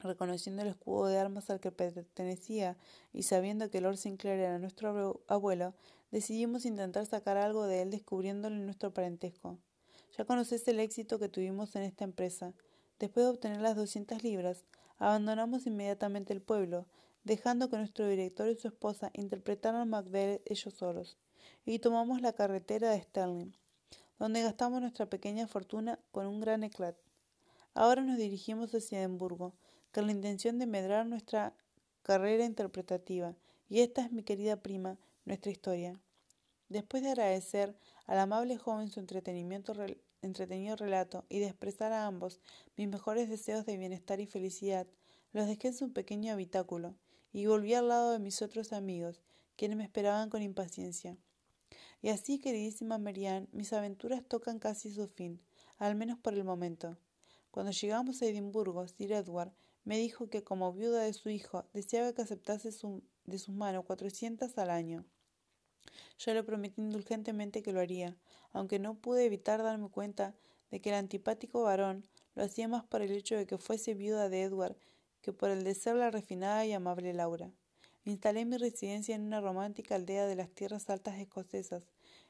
[0.00, 2.76] reconociendo el escudo de armas al que pertenecía
[3.12, 5.74] y sabiendo que Lord Sinclair era nuestro abuelo,
[6.10, 9.58] decidimos intentar sacar algo de él descubriéndole nuestro parentesco.
[10.16, 12.52] Ya conoces el éxito que tuvimos en esta empresa.
[12.98, 14.64] Después de obtener las doscientas libras,
[14.98, 16.86] abandonamos inmediatamente el pueblo,
[17.24, 21.18] dejando que nuestro director y su esposa interpretaran Macbeth ellos solos,
[21.64, 23.52] y tomamos la carretera de Sterling,
[24.18, 26.96] donde gastamos nuestra pequeña fortuna con un gran eclat.
[27.74, 29.54] Ahora nos dirigimos hacia Edimburgo,
[29.92, 31.54] con la intención de medrar nuestra
[32.02, 33.34] carrera interpretativa,
[33.68, 36.00] y esta es mi querida prima, nuestra historia.
[36.68, 37.76] Después de agradecer
[38.06, 42.40] al amable joven su entretenido relato y de expresar a ambos
[42.76, 44.86] mis mejores deseos de bienestar y felicidad,
[45.32, 46.94] los dejé en su pequeño habitáculo
[47.32, 49.22] y volví al lado de mis otros amigos,
[49.56, 51.16] quienes me esperaban con impaciencia.
[52.00, 55.40] Y así, queridísima Marianne, mis aventuras tocan casi su fin,
[55.78, 56.96] al menos por el momento.
[57.50, 59.52] Cuando llegamos a Edimburgo, Sir Edward
[59.88, 62.68] me dijo que como viuda de su hijo deseaba que aceptase
[63.24, 65.06] de sus manos cuatrocientas al año.
[66.18, 68.14] Yo le prometí indulgentemente que lo haría,
[68.52, 70.34] aunque no pude evitar darme cuenta
[70.70, 74.28] de que el antipático varón lo hacía más por el hecho de que fuese viuda
[74.28, 74.76] de Edward
[75.22, 77.50] que por el de ser la refinada y amable Laura.
[78.04, 81.82] Instalé mi residencia en una romántica aldea de las tierras altas escocesas,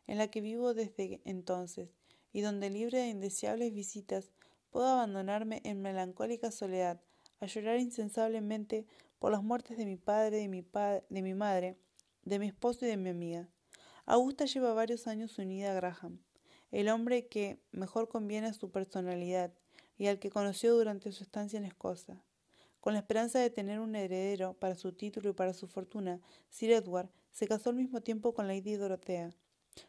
[0.07, 1.89] en la que vivo desde entonces,
[2.33, 4.31] y donde libre de indeseables visitas
[4.71, 7.01] puedo abandonarme en melancólica soledad,
[7.41, 8.87] a llorar insensablemente
[9.19, 10.65] por las muertes de mi padre, de mi,
[11.09, 11.77] de mi madre,
[12.25, 13.49] de mi esposo y de mi amiga.
[14.07, 16.21] Augusta lleva varios años unida a Graham,
[16.71, 19.53] el hombre que mejor conviene a su personalidad
[19.97, 22.23] y al que conoció durante su estancia en Escocia.
[22.81, 26.71] Con la esperanza de tener un heredero para su título y para su fortuna, Sir
[26.71, 29.35] Edward se casó al mismo tiempo con Lady Dorothea.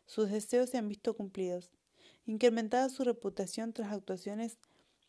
[0.06, 1.72] Sus deseos se han visto cumplidos.
[2.26, 4.58] Incrementada su reputación tras actuaciones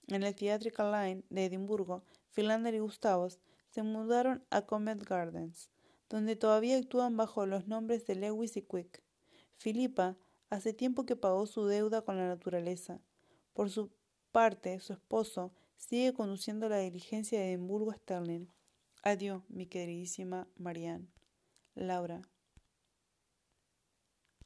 [0.09, 5.70] en el Theatrical Line de Edimburgo, Philander y Gustavus se mudaron a Comet Gardens,
[6.09, 9.03] donde todavía actúan bajo los nombres de Lewis y Quick.
[9.59, 10.16] Philippa
[10.49, 13.01] hace tiempo que pagó su deuda con la naturaleza.
[13.53, 13.91] Por su
[14.33, 18.47] parte, su esposo sigue conduciendo la diligencia de Edimburgo a Sterling.
[19.03, 21.09] Adiós, mi queridísima Marianne.
[21.74, 22.30] Laura.